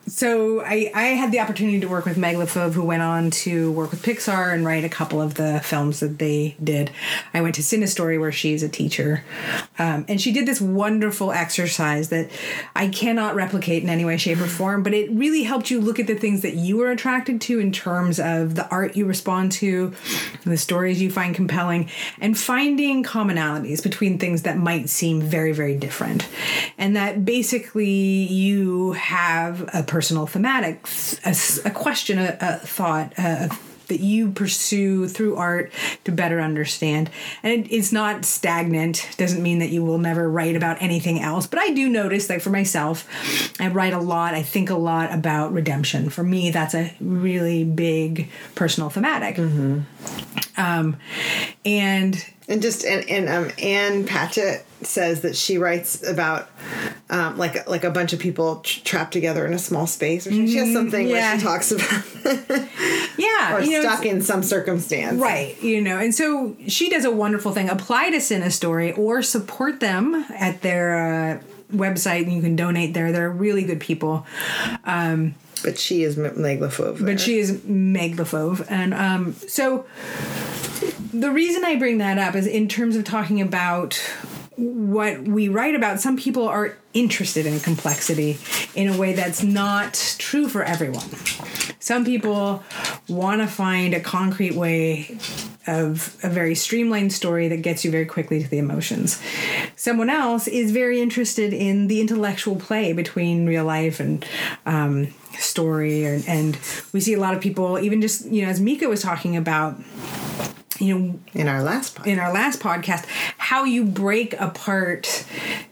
so 0.06 0.60
I, 0.60 0.90
I 0.94 1.02
had 1.02 1.32
the 1.32 1.40
opportunity 1.40 1.80
to 1.80 1.88
work 1.88 2.04
with 2.04 2.16
Meg 2.16 2.36
who 2.36 2.84
went 2.84 3.02
on 3.02 3.30
to 3.30 3.72
work 3.72 3.90
with 3.90 4.02
Pixar 4.02 4.54
and 4.54 4.64
write 4.64 4.84
a 4.84 4.88
couple 4.88 5.20
of 5.20 5.34
the 5.34 5.60
films 5.64 5.98
that 6.00 6.18
they 6.18 6.56
did. 6.62 6.92
I 7.34 7.40
went 7.40 7.56
to 7.56 7.62
Cinestory, 7.62 8.20
where 8.20 8.30
she's 8.30 8.62
a 8.62 8.68
teacher, 8.68 9.24
um, 9.78 10.04
and 10.08 10.20
she 10.20 10.32
did 10.32 10.46
this 10.46 10.60
wonderful 10.60 11.32
exercise 11.32 12.08
that 12.10 12.30
I 12.76 12.88
cannot 12.88 13.34
replicate 13.34 13.82
in 13.82 13.88
any 13.88 14.04
way, 14.04 14.16
shape, 14.16 14.38
or 14.40 14.46
form. 14.46 14.82
But 14.82 14.94
it 14.94 15.10
really 15.10 15.42
helped 15.42 15.70
you 15.70 15.80
look 15.80 15.98
at 15.98 16.06
the 16.06 16.14
things 16.14 16.42
that 16.42 16.54
you 16.54 16.76
were 16.76 16.90
attracted 16.90 17.40
to 17.42 17.58
in 17.58 17.72
terms 17.72 18.20
of 18.20 18.54
the 18.54 18.68
art 18.68 18.96
you 18.96 19.06
respond 19.06 19.52
to, 19.52 19.92
the 20.44 20.56
stories 20.56 21.02
you 21.02 21.10
find 21.10 21.34
compelling, 21.34 21.90
and 22.20 22.38
finding 22.38 23.02
commonalities 23.02 23.82
between 23.82 24.18
things 24.18 24.42
that 24.42 24.56
might 24.56 24.88
seem 24.88 25.20
very, 25.20 25.52
very 25.52 25.76
different, 25.76 26.28
and 26.78 26.94
that 26.94 27.24
basically 27.40 27.88
you 27.88 28.92
have 28.92 29.66
a 29.72 29.82
personal 29.82 30.26
thematic, 30.26 30.86
a 31.24 31.70
question, 31.70 32.18
a, 32.18 32.36
a 32.38 32.58
thought, 32.58 33.14
a, 33.16 33.48
that 33.86 34.00
you 34.00 34.30
pursue 34.30 35.08
through 35.08 35.36
art 35.36 35.72
to 36.04 36.12
better 36.12 36.38
understand. 36.38 37.08
And 37.42 37.64
it, 37.64 37.72
it's 37.72 37.92
not 37.92 38.26
stagnant, 38.26 39.08
doesn't 39.16 39.42
mean 39.42 39.58
that 39.60 39.70
you 39.70 39.82
will 39.82 39.96
never 39.96 40.30
write 40.30 40.54
about 40.54 40.82
anything 40.82 41.18
else. 41.22 41.46
But 41.46 41.60
I 41.60 41.70
do 41.70 41.88
notice, 41.88 42.26
that 42.26 42.42
for 42.42 42.50
myself, 42.50 43.08
I 43.58 43.68
write 43.68 43.94
a 43.94 43.98
lot, 43.98 44.34
I 44.34 44.42
think 44.42 44.68
a 44.68 44.76
lot 44.76 45.10
about 45.10 45.50
redemption. 45.54 46.10
For 46.10 46.22
me, 46.22 46.50
that's 46.50 46.74
a 46.74 46.94
really 47.00 47.64
big 47.64 48.28
personal 48.54 48.90
thematic. 48.90 49.38
Um, 49.38 50.98
and 51.64 52.24
And 52.48 52.62
just 52.62 52.84
and, 52.84 53.08
and 53.08 53.28
um 53.28 53.50
Ann 53.58 54.06
Patchett 54.06 54.64
says 54.82 55.20
that 55.22 55.36
she 55.36 55.58
writes 55.58 56.06
about 56.06 56.48
um, 57.10 57.36
like 57.36 57.68
like 57.68 57.84
a 57.84 57.90
bunch 57.90 58.12
of 58.12 58.18
people 58.18 58.60
tr- 58.60 58.80
trapped 58.84 59.12
together 59.12 59.44
in 59.46 59.52
a 59.52 59.58
small 59.58 59.86
space 59.86 60.26
or 60.26 60.30
something. 60.30 60.46
she 60.46 60.56
has 60.56 60.72
something 60.72 61.08
where 61.08 61.16
yeah. 61.16 61.36
she 61.36 61.42
talks 61.42 61.70
about 61.72 62.04
yeah, 63.18 63.54
or 63.56 63.60
you 63.60 63.82
stuck 63.82 64.06
in 64.06 64.22
some 64.22 64.42
circumstance. 64.42 65.20
Right, 65.20 65.60
you 65.62 65.82
know, 65.82 65.98
and 65.98 66.14
so 66.14 66.56
she 66.66 66.88
does 66.88 67.04
a 67.04 67.10
wonderful 67.10 67.52
thing. 67.52 67.68
Apply 67.68 68.10
to 68.10 68.18
CineStory 68.18 68.96
or 68.96 69.22
support 69.22 69.80
them 69.80 70.14
at 70.30 70.62
their 70.62 70.96
uh, 70.96 71.42
website 71.72 72.22
and 72.22 72.32
you 72.32 72.42
can 72.42 72.56
donate 72.56 72.94
there. 72.94 73.12
They're 73.12 73.30
really 73.30 73.64
good 73.64 73.80
people. 73.80 74.26
Um, 74.84 75.34
but 75.62 75.78
she 75.78 76.04
is 76.04 76.16
Meg 76.16 76.60
LeFauve. 76.60 77.04
but 77.04 77.20
she 77.20 77.38
is 77.38 77.62
Meg 77.64 78.16
LeFauve. 78.16 78.66
And 78.70 78.94
um, 78.94 79.34
so 79.34 79.84
the 81.12 81.30
reason 81.30 81.64
I 81.64 81.76
bring 81.76 81.98
that 81.98 82.18
up 82.18 82.34
is 82.34 82.46
in 82.46 82.68
terms 82.68 82.96
of 82.96 83.04
talking 83.04 83.40
about 83.40 84.00
what 84.56 85.22
we 85.22 85.48
write 85.48 85.74
about, 85.74 86.00
some 86.00 86.16
people 86.16 86.46
are 86.46 86.76
interested 86.92 87.46
in 87.46 87.60
complexity 87.60 88.38
in 88.74 88.88
a 88.88 88.98
way 88.98 89.14
that's 89.14 89.42
not 89.42 89.94
true 90.18 90.48
for 90.48 90.62
everyone. 90.62 91.08
Some 91.78 92.04
people 92.04 92.62
want 93.08 93.40
to 93.40 93.46
find 93.46 93.94
a 93.94 94.00
concrete 94.00 94.54
way 94.54 95.18
of 95.66 96.16
a 96.22 96.28
very 96.28 96.54
streamlined 96.54 97.12
story 97.12 97.48
that 97.48 97.62
gets 97.62 97.84
you 97.84 97.90
very 97.90 98.04
quickly 98.04 98.42
to 98.42 98.48
the 98.48 98.58
emotions. 98.58 99.20
Someone 99.76 100.10
else 100.10 100.46
is 100.46 100.72
very 100.72 101.00
interested 101.00 101.54
in 101.54 101.86
the 101.86 102.00
intellectual 102.00 102.56
play 102.56 102.92
between 102.92 103.46
real 103.46 103.64
life 103.64 103.98
and 103.98 104.26
um, 104.66 105.08
story, 105.38 106.04
and, 106.04 106.28
and 106.28 106.58
we 106.92 107.00
see 107.00 107.14
a 107.14 107.20
lot 107.20 107.34
of 107.34 107.40
people, 107.40 107.78
even 107.78 108.00
just 108.02 108.26
you 108.26 108.42
know, 108.42 108.48
as 108.48 108.60
Mika 108.60 108.88
was 108.88 109.00
talking 109.00 109.36
about 109.36 109.78
you 110.80 110.98
know 110.98 111.20
in 111.34 111.48
our 111.48 111.62
last 111.62 111.96
podcast. 111.96 112.06
in 112.06 112.18
our 112.18 112.32
last 112.32 112.60
podcast 112.60 113.04
how 113.38 113.64
you 113.64 113.84
break 113.84 114.38
apart 114.40 115.24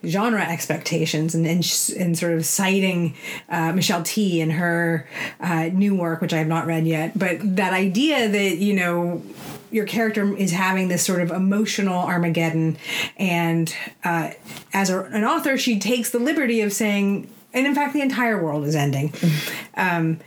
genre 0.05 0.43
expectations 0.43 1.35
and 1.35 1.47
and, 1.47 1.59
and 1.99 2.19
sort 2.19 2.33
of 2.33 2.45
citing 2.45 3.17
uh, 3.49 3.73
Michelle 3.73 4.03
Tea 4.03 4.41
in 4.41 4.51
her 4.51 5.09
uh, 5.41 5.65
new 5.73 5.95
work 5.95 6.21
which 6.21 6.33
I 6.33 6.39
have 6.39 6.49
not 6.49 6.67
read 6.67 6.87
yet 6.87 7.19
but 7.19 7.39
that 7.57 7.73
idea 7.73 8.29
that 8.29 8.57
you 8.59 8.75
know 8.75 9.23
your 9.71 9.85
character 9.87 10.35
is 10.37 10.51
having 10.53 10.89
this 10.89 11.05
sort 11.05 11.21
of 11.21 11.31
emotional 11.31 12.03
Armageddon 12.05 12.79
and 13.19 13.75
uh, 14.05 14.31
as 14.73 14.91
a, 14.91 15.03
an 15.05 15.25
author 15.25 15.59
she 15.59 15.79
takes 15.79 16.11
the 16.11 16.19
liberty 16.19 16.61
of 16.61 16.73
saying 16.73 17.31
and 17.53 17.67
in 17.67 17.75
fact 17.75 17.93
the 17.93 18.01
entire 18.01 18.43
world 18.43 18.65
is 18.65 18.75
ending 18.75 19.13
um, 19.75 20.19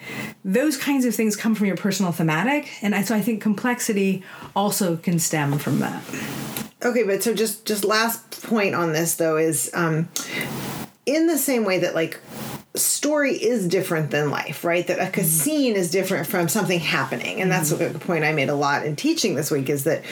those 0.43 0.77
kinds 0.77 1.05
of 1.05 1.15
things 1.15 1.35
come 1.35 1.55
from 1.55 1.67
your 1.67 1.77
personal 1.77 2.11
thematic 2.11 2.71
and 2.81 2.95
I, 2.95 3.03
so 3.03 3.15
i 3.15 3.21
think 3.21 3.41
complexity 3.41 4.23
also 4.55 4.97
can 4.97 5.19
stem 5.19 5.57
from 5.57 5.79
that 5.79 6.03
okay 6.83 7.03
but 7.03 7.23
so 7.23 7.33
just 7.33 7.65
just 7.65 7.83
last 7.83 8.43
point 8.43 8.75
on 8.75 8.93
this 8.93 9.15
though 9.15 9.37
is 9.37 9.69
um, 9.73 10.09
in 11.05 11.27
the 11.27 11.37
same 11.37 11.65
way 11.65 11.79
that 11.79 11.95
like 11.95 12.19
story 12.75 13.33
is 13.33 13.67
different 13.67 14.11
than 14.11 14.29
life, 14.29 14.63
right? 14.63 14.85
That 14.87 14.99
a 14.99 15.11
mm-hmm. 15.11 15.21
scene 15.23 15.75
is 15.75 15.91
different 15.91 16.27
from 16.27 16.47
something 16.47 16.79
happening. 16.79 17.41
And 17.41 17.51
that's 17.51 17.71
mm-hmm. 17.71 17.93
the 17.93 17.99
point 17.99 18.23
I 18.23 18.31
made 18.31 18.49
a 18.49 18.55
lot 18.55 18.85
in 18.85 18.95
teaching 18.95 19.35
this 19.35 19.51
week 19.51 19.69
is 19.69 19.83
that 19.83 20.03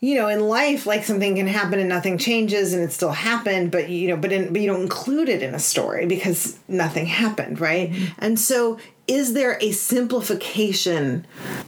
you 0.00 0.14
know, 0.14 0.28
in 0.28 0.40
life, 0.40 0.86
like 0.86 1.04
something 1.04 1.36
can 1.36 1.46
happen 1.46 1.78
and 1.78 1.88
nothing 1.88 2.18
changes 2.18 2.74
and 2.74 2.82
it 2.82 2.92
still 2.92 3.12
happened, 3.12 3.70
but 3.70 3.88
you 3.88 4.08
know, 4.08 4.16
but 4.16 4.30
in, 4.30 4.52
but 4.52 4.60
you 4.60 4.66
don't 4.66 4.82
include 4.82 5.28
it 5.28 5.42
in 5.42 5.54
a 5.54 5.58
story 5.58 6.06
because 6.06 6.58
nothing 6.68 7.06
happened, 7.06 7.60
right? 7.60 7.90
Mm-hmm. 7.90 8.04
And 8.18 8.38
so, 8.38 8.78
is 9.08 9.32
there 9.34 9.56
a 9.60 9.70
simplification 9.70 11.26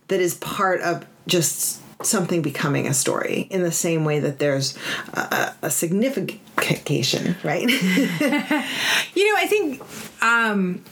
that 0.08 0.20
is 0.20 0.34
part 0.34 0.80
of 0.82 1.06
just 1.26 1.80
something 2.04 2.42
becoming 2.42 2.86
a 2.86 2.94
story 2.94 3.48
in 3.50 3.62
the 3.62 3.72
same 3.72 4.04
way 4.04 4.20
that 4.20 4.38
there's 4.38 4.76
a, 5.14 5.54
a 5.62 5.70
signification, 5.70 7.36
right? 7.42 7.68
you 7.70 9.32
know, 9.32 9.40
I 9.40 9.46
think. 9.48 9.82
Um, 10.22 10.84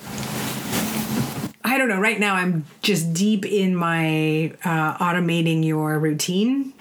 I 1.64 1.78
don't 1.78 1.88
know. 1.88 1.98
Right 1.98 2.20
now, 2.20 2.36
I'm 2.36 2.64
just 2.80 3.12
deep 3.12 3.44
in 3.44 3.74
my 3.74 4.52
uh, 4.64 4.98
automating 4.98 5.64
your 5.64 5.98
routine 5.98 6.72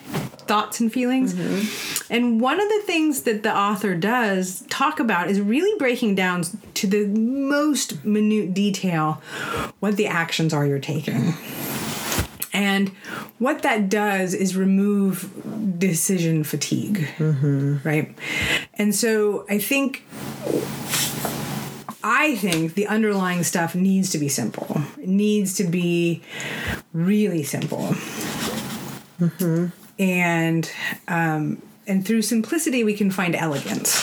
thoughts 0.47 0.79
and 0.79 0.91
feelings. 0.91 1.33
Mm-hmm. 1.33 2.13
And 2.13 2.41
one 2.41 2.59
of 2.59 2.69
the 2.69 2.81
things 2.85 3.23
that 3.23 3.43
the 3.43 3.55
author 3.55 3.95
does 3.95 4.65
talk 4.69 4.99
about 4.99 5.29
is 5.29 5.41
really 5.41 5.77
breaking 5.77 6.15
down 6.15 6.43
to 6.75 6.87
the 6.87 7.07
most 7.07 8.05
minute 8.05 8.53
detail 8.53 9.21
what 9.79 9.97
the 9.97 10.07
actions 10.07 10.53
are 10.53 10.65
you're 10.65 10.79
taking. 10.79 11.33
And 12.53 12.89
what 13.37 13.63
that 13.63 13.89
does 13.89 14.33
is 14.33 14.55
remove 14.55 15.29
decision 15.77 16.45
fatigue, 16.45 17.07
mm-hmm. 17.17 17.77
right? 17.83 18.17
And 18.75 18.95
so 18.95 19.45
I 19.49 19.57
think 19.57 20.03
I 22.01 22.35
think 22.35 22.75
the 22.75 22.87
underlying 22.87 23.43
stuff 23.43 23.75
needs 23.75 24.09
to 24.11 24.17
be 24.17 24.29
simple. 24.29 24.81
It 24.97 25.09
needs 25.09 25.55
to 25.55 25.65
be 25.65 26.23
really 26.93 27.43
simple. 27.43 27.95
Mm-hmm 29.19 29.84
and 29.99 30.69
um, 31.07 31.61
and 31.87 32.05
through 32.05 32.21
simplicity 32.21 32.83
we 32.83 32.95
can 32.95 33.11
find 33.11 33.35
elegance. 33.35 34.01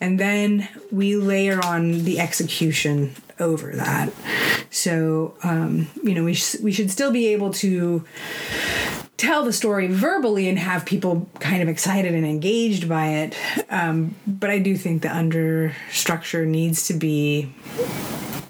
And 0.00 0.20
then 0.20 0.68
we 0.92 1.16
layer 1.16 1.64
on 1.64 2.04
the 2.04 2.20
execution 2.20 3.14
over 3.40 3.72
that. 3.72 4.12
So 4.70 5.34
um, 5.42 5.88
you 6.02 6.14
know 6.14 6.24
we, 6.24 6.34
sh- 6.34 6.60
we 6.62 6.72
should 6.72 6.90
still 6.90 7.12
be 7.12 7.28
able 7.28 7.52
to 7.54 8.04
tell 9.16 9.44
the 9.44 9.52
story 9.52 9.86
verbally 9.86 10.46
and 10.48 10.58
have 10.58 10.84
people 10.84 11.26
kind 11.40 11.62
of 11.62 11.68
excited 11.68 12.14
and 12.14 12.26
engaged 12.26 12.88
by 12.88 13.08
it. 13.08 13.36
Um, 13.70 14.14
but 14.26 14.50
i 14.50 14.58
do 14.58 14.76
think 14.76 15.02
the 15.02 15.14
under 15.14 15.74
structure 15.90 16.44
needs 16.46 16.86
to 16.88 16.94
be 16.94 17.52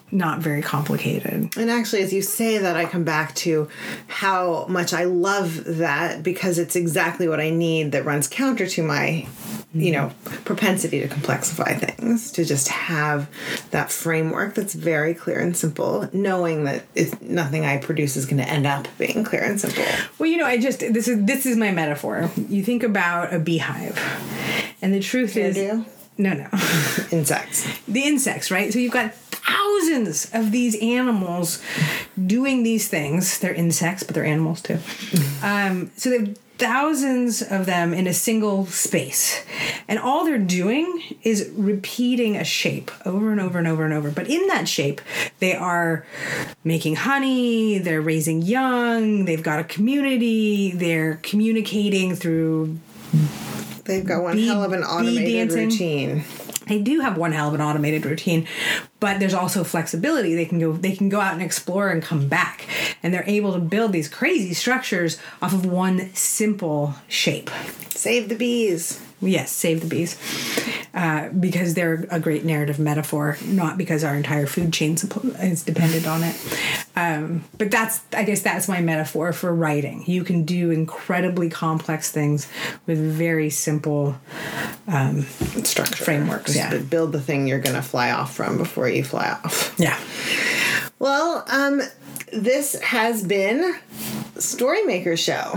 not 0.09 0.39
very 0.39 0.61
complicated. 0.61 1.49
And 1.57 1.69
actually, 1.69 2.01
as 2.01 2.13
you 2.13 2.21
say 2.21 2.57
that, 2.57 2.77
I 2.77 2.85
come 2.85 3.03
back 3.03 3.35
to 3.35 3.67
how 4.07 4.65
much 4.69 4.93
I 4.93 5.03
love 5.03 5.63
that 5.65 6.23
because 6.23 6.57
it's 6.57 6.75
exactly 6.77 7.27
what 7.27 7.41
I 7.41 7.49
need 7.49 7.91
that 7.91 8.05
runs 8.05 8.27
counter 8.29 8.67
to 8.67 8.83
my, 8.83 9.27
you 9.73 9.91
know, 9.91 10.13
propensity 10.45 11.01
to 11.01 11.09
complexify 11.09 11.77
things, 11.77 12.31
to 12.31 12.45
just 12.45 12.69
have 12.69 13.29
that 13.71 13.91
framework 13.91 14.55
that's 14.55 14.73
very 14.73 15.13
clear 15.13 15.39
and 15.39 15.57
simple, 15.57 16.09
knowing 16.13 16.63
that 16.63 16.85
it's, 16.95 17.19
nothing 17.21 17.65
I 17.65 17.77
produce 17.77 18.15
is 18.15 18.25
going 18.25 18.37
to 18.37 18.49
end 18.49 18.65
up 18.65 18.87
being 18.97 19.25
clear 19.25 19.43
and 19.43 19.59
simple. 19.59 19.83
Well, 20.17 20.29
you 20.29 20.37
know, 20.37 20.45
I 20.45 20.57
just, 20.57 20.79
this 20.79 21.09
is, 21.09 21.25
this 21.25 21.45
is 21.45 21.57
my 21.57 21.71
metaphor. 21.71 22.31
You 22.47 22.63
think 22.63 22.83
about 22.83 23.33
a 23.33 23.39
beehive, 23.39 23.99
and 24.81 24.93
the 24.93 25.01
truth 25.01 25.33
Can 25.33 25.41
is. 25.43 25.85
No, 26.17 26.33
no. 26.33 26.47
insects. 27.11 27.67
The 27.87 28.03
insects, 28.03 28.49
right? 28.49 28.73
So 28.73 28.79
you've 28.79 28.91
got 28.93 29.13
thousands 29.13 30.29
of 30.33 30.51
these 30.51 30.75
animals 30.81 31.61
doing 32.25 32.63
these 32.63 32.87
things. 32.87 33.39
They're 33.39 33.53
insects, 33.53 34.03
but 34.03 34.15
they're 34.15 34.25
animals 34.25 34.61
too. 34.61 34.79
Um, 35.43 35.91
so 35.95 36.09
they 36.09 36.17
have 36.17 36.37
thousands 36.57 37.43
of 37.43 37.67
them 37.67 37.93
in 37.93 38.07
a 38.07 38.13
single 38.13 38.65
space. 38.65 39.43
And 39.87 39.99
all 39.99 40.25
they're 40.25 40.39
doing 40.39 41.17
is 41.21 41.51
repeating 41.55 42.35
a 42.35 42.43
shape 42.43 42.91
over 43.05 43.31
and 43.31 43.39
over 43.39 43.59
and 43.59 43.67
over 43.67 43.85
and 43.85 43.93
over. 43.93 44.09
But 44.09 44.27
in 44.27 44.47
that 44.47 44.67
shape, 44.67 44.99
they 45.39 45.55
are 45.55 46.05
making 46.63 46.95
honey, 46.95 47.77
they're 47.77 48.01
raising 48.01 48.41
young, 48.41 49.25
they've 49.25 49.43
got 49.43 49.59
a 49.59 49.63
community, 49.63 50.71
they're 50.71 51.19
communicating 51.21 52.15
through. 52.15 52.79
They've 53.87 54.05
got 54.05 54.21
one 54.21 54.35
bee, 54.35 54.47
hell 54.47 54.63
of 54.63 54.73
an 54.73 54.83
automated 54.83 55.51
routine. 55.53 56.23
They 56.67 56.79
do 56.79 56.99
have 56.99 57.17
one 57.17 57.31
hell 57.31 57.47
of 57.47 57.53
an 57.53 57.61
automated 57.61 58.05
routine 58.05 58.45
but 58.99 59.19
there's 59.19 59.33
also 59.33 59.63
flexibility. 59.63 60.35
They 60.35 60.45
can 60.45 60.59
go 60.59 60.73
they 60.73 60.95
can 60.95 61.09
go 61.09 61.19
out 61.19 61.33
and 61.33 61.41
explore 61.41 61.89
and 61.89 62.01
come 62.01 62.27
back. 62.27 62.65
And 63.03 63.13
they're 63.13 63.23
able 63.27 63.53
to 63.53 63.59
build 63.59 63.93
these 63.93 64.07
crazy 64.07 64.53
structures 64.53 65.19
off 65.41 65.53
of 65.53 65.65
one 65.65 66.13
simple 66.13 66.95
shape. 67.07 67.49
Save 67.89 68.29
the 68.29 68.35
bees 68.35 69.06
yes 69.21 69.51
save 69.51 69.81
the 69.81 69.87
bees. 69.87 70.17
Uh, 70.93 71.29
because 71.29 71.75
they're 71.75 72.07
a 72.09 72.19
great 72.19 72.43
narrative 72.43 72.79
metaphor 72.79 73.37
not 73.45 73.77
because 73.77 74.03
our 74.03 74.15
entire 74.15 74.47
food 74.47 74.73
chain 74.73 74.93
is 75.41 75.63
dependent 75.63 76.07
on 76.07 76.23
it. 76.23 76.35
Um, 76.95 77.43
but 77.57 77.69
that's 77.69 78.01
i 78.13 78.23
guess 78.23 78.41
that's 78.41 78.67
my 78.67 78.81
metaphor 78.81 79.33
for 79.33 79.53
writing. 79.53 80.03
You 80.07 80.23
can 80.23 80.43
do 80.43 80.71
incredibly 80.71 81.49
complex 81.49 82.11
things 82.11 82.47
with 82.85 82.99
very 82.99 83.49
simple 83.49 84.17
um, 84.87 85.21
structure. 85.63 86.03
frameworks 86.03 86.53
Just 86.53 86.73
yeah. 86.73 86.77
build 86.79 87.11
the 87.11 87.21
thing 87.21 87.47
you're 87.47 87.59
gonna 87.59 87.81
fly 87.83 88.11
off 88.11 88.35
from 88.35 88.57
before 88.57 88.89
you 88.89 89.03
fly 89.03 89.37
off. 89.43 89.75
Yeah. 89.77 89.99
Well 90.99 91.45
um 91.49 91.81
this 92.33 92.79
has 92.81 93.23
been 93.23 93.77
Storymaker 94.35 95.17
Show. 95.17 95.53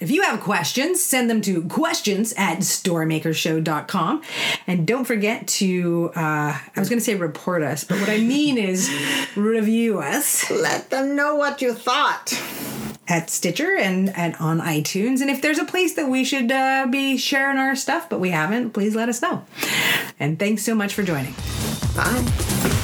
If 0.00 0.10
you 0.10 0.22
have 0.22 0.40
questions, 0.40 1.02
send 1.02 1.28
them 1.28 1.42
to 1.42 1.62
questions 1.64 2.32
at 2.36 2.58
storymakershow.com. 2.58 4.22
And 4.66 4.86
don't 4.86 5.04
forget 5.04 5.46
to, 5.48 6.10
uh, 6.16 6.58
I 6.74 6.80
was 6.80 6.88
going 6.88 6.98
to 6.98 7.04
say 7.04 7.14
report 7.14 7.62
us, 7.62 7.84
but 7.84 8.00
what 8.00 8.08
I 8.08 8.18
mean 8.18 8.56
is 8.56 8.90
review 9.36 10.00
us. 10.00 10.50
Let 10.50 10.90
them 10.90 11.14
know 11.14 11.36
what 11.36 11.60
you 11.60 11.74
thought. 11.74 12.32
At 13.08 13.28
Stitcher 13.28 13.76
and, 13.76 14.16
and 14.16 14.36
on 14.36 14.60
iTunes. 14.60 15.20
And 15.20 15.30
if 15.30 15.42
there's 15.42 15.58
a 15.58 15.64
place 15.64 15.94
that 15.94 16.08
we 16.08 16.24
should 16.24 16.52
uh, 16.52 16.86
be 16.88 17.16
sharing 17.16 17.58
our 17.58 17.74
stuff, 17.74 18.08
but 18.08 18.20
we 18.20 18.30
haven't, 18.30 18.70
please 18.70 18.94
let 18.94 19.08
us 19.08 19.20
know. 19.20 19.44
And 20.20 20.38
thanks 20.38 20.62
so 20.62 20.74
much 20.74 20.94
for 20.94 21.02
joining. 21.02 21.34
Bye. 21.96 22.76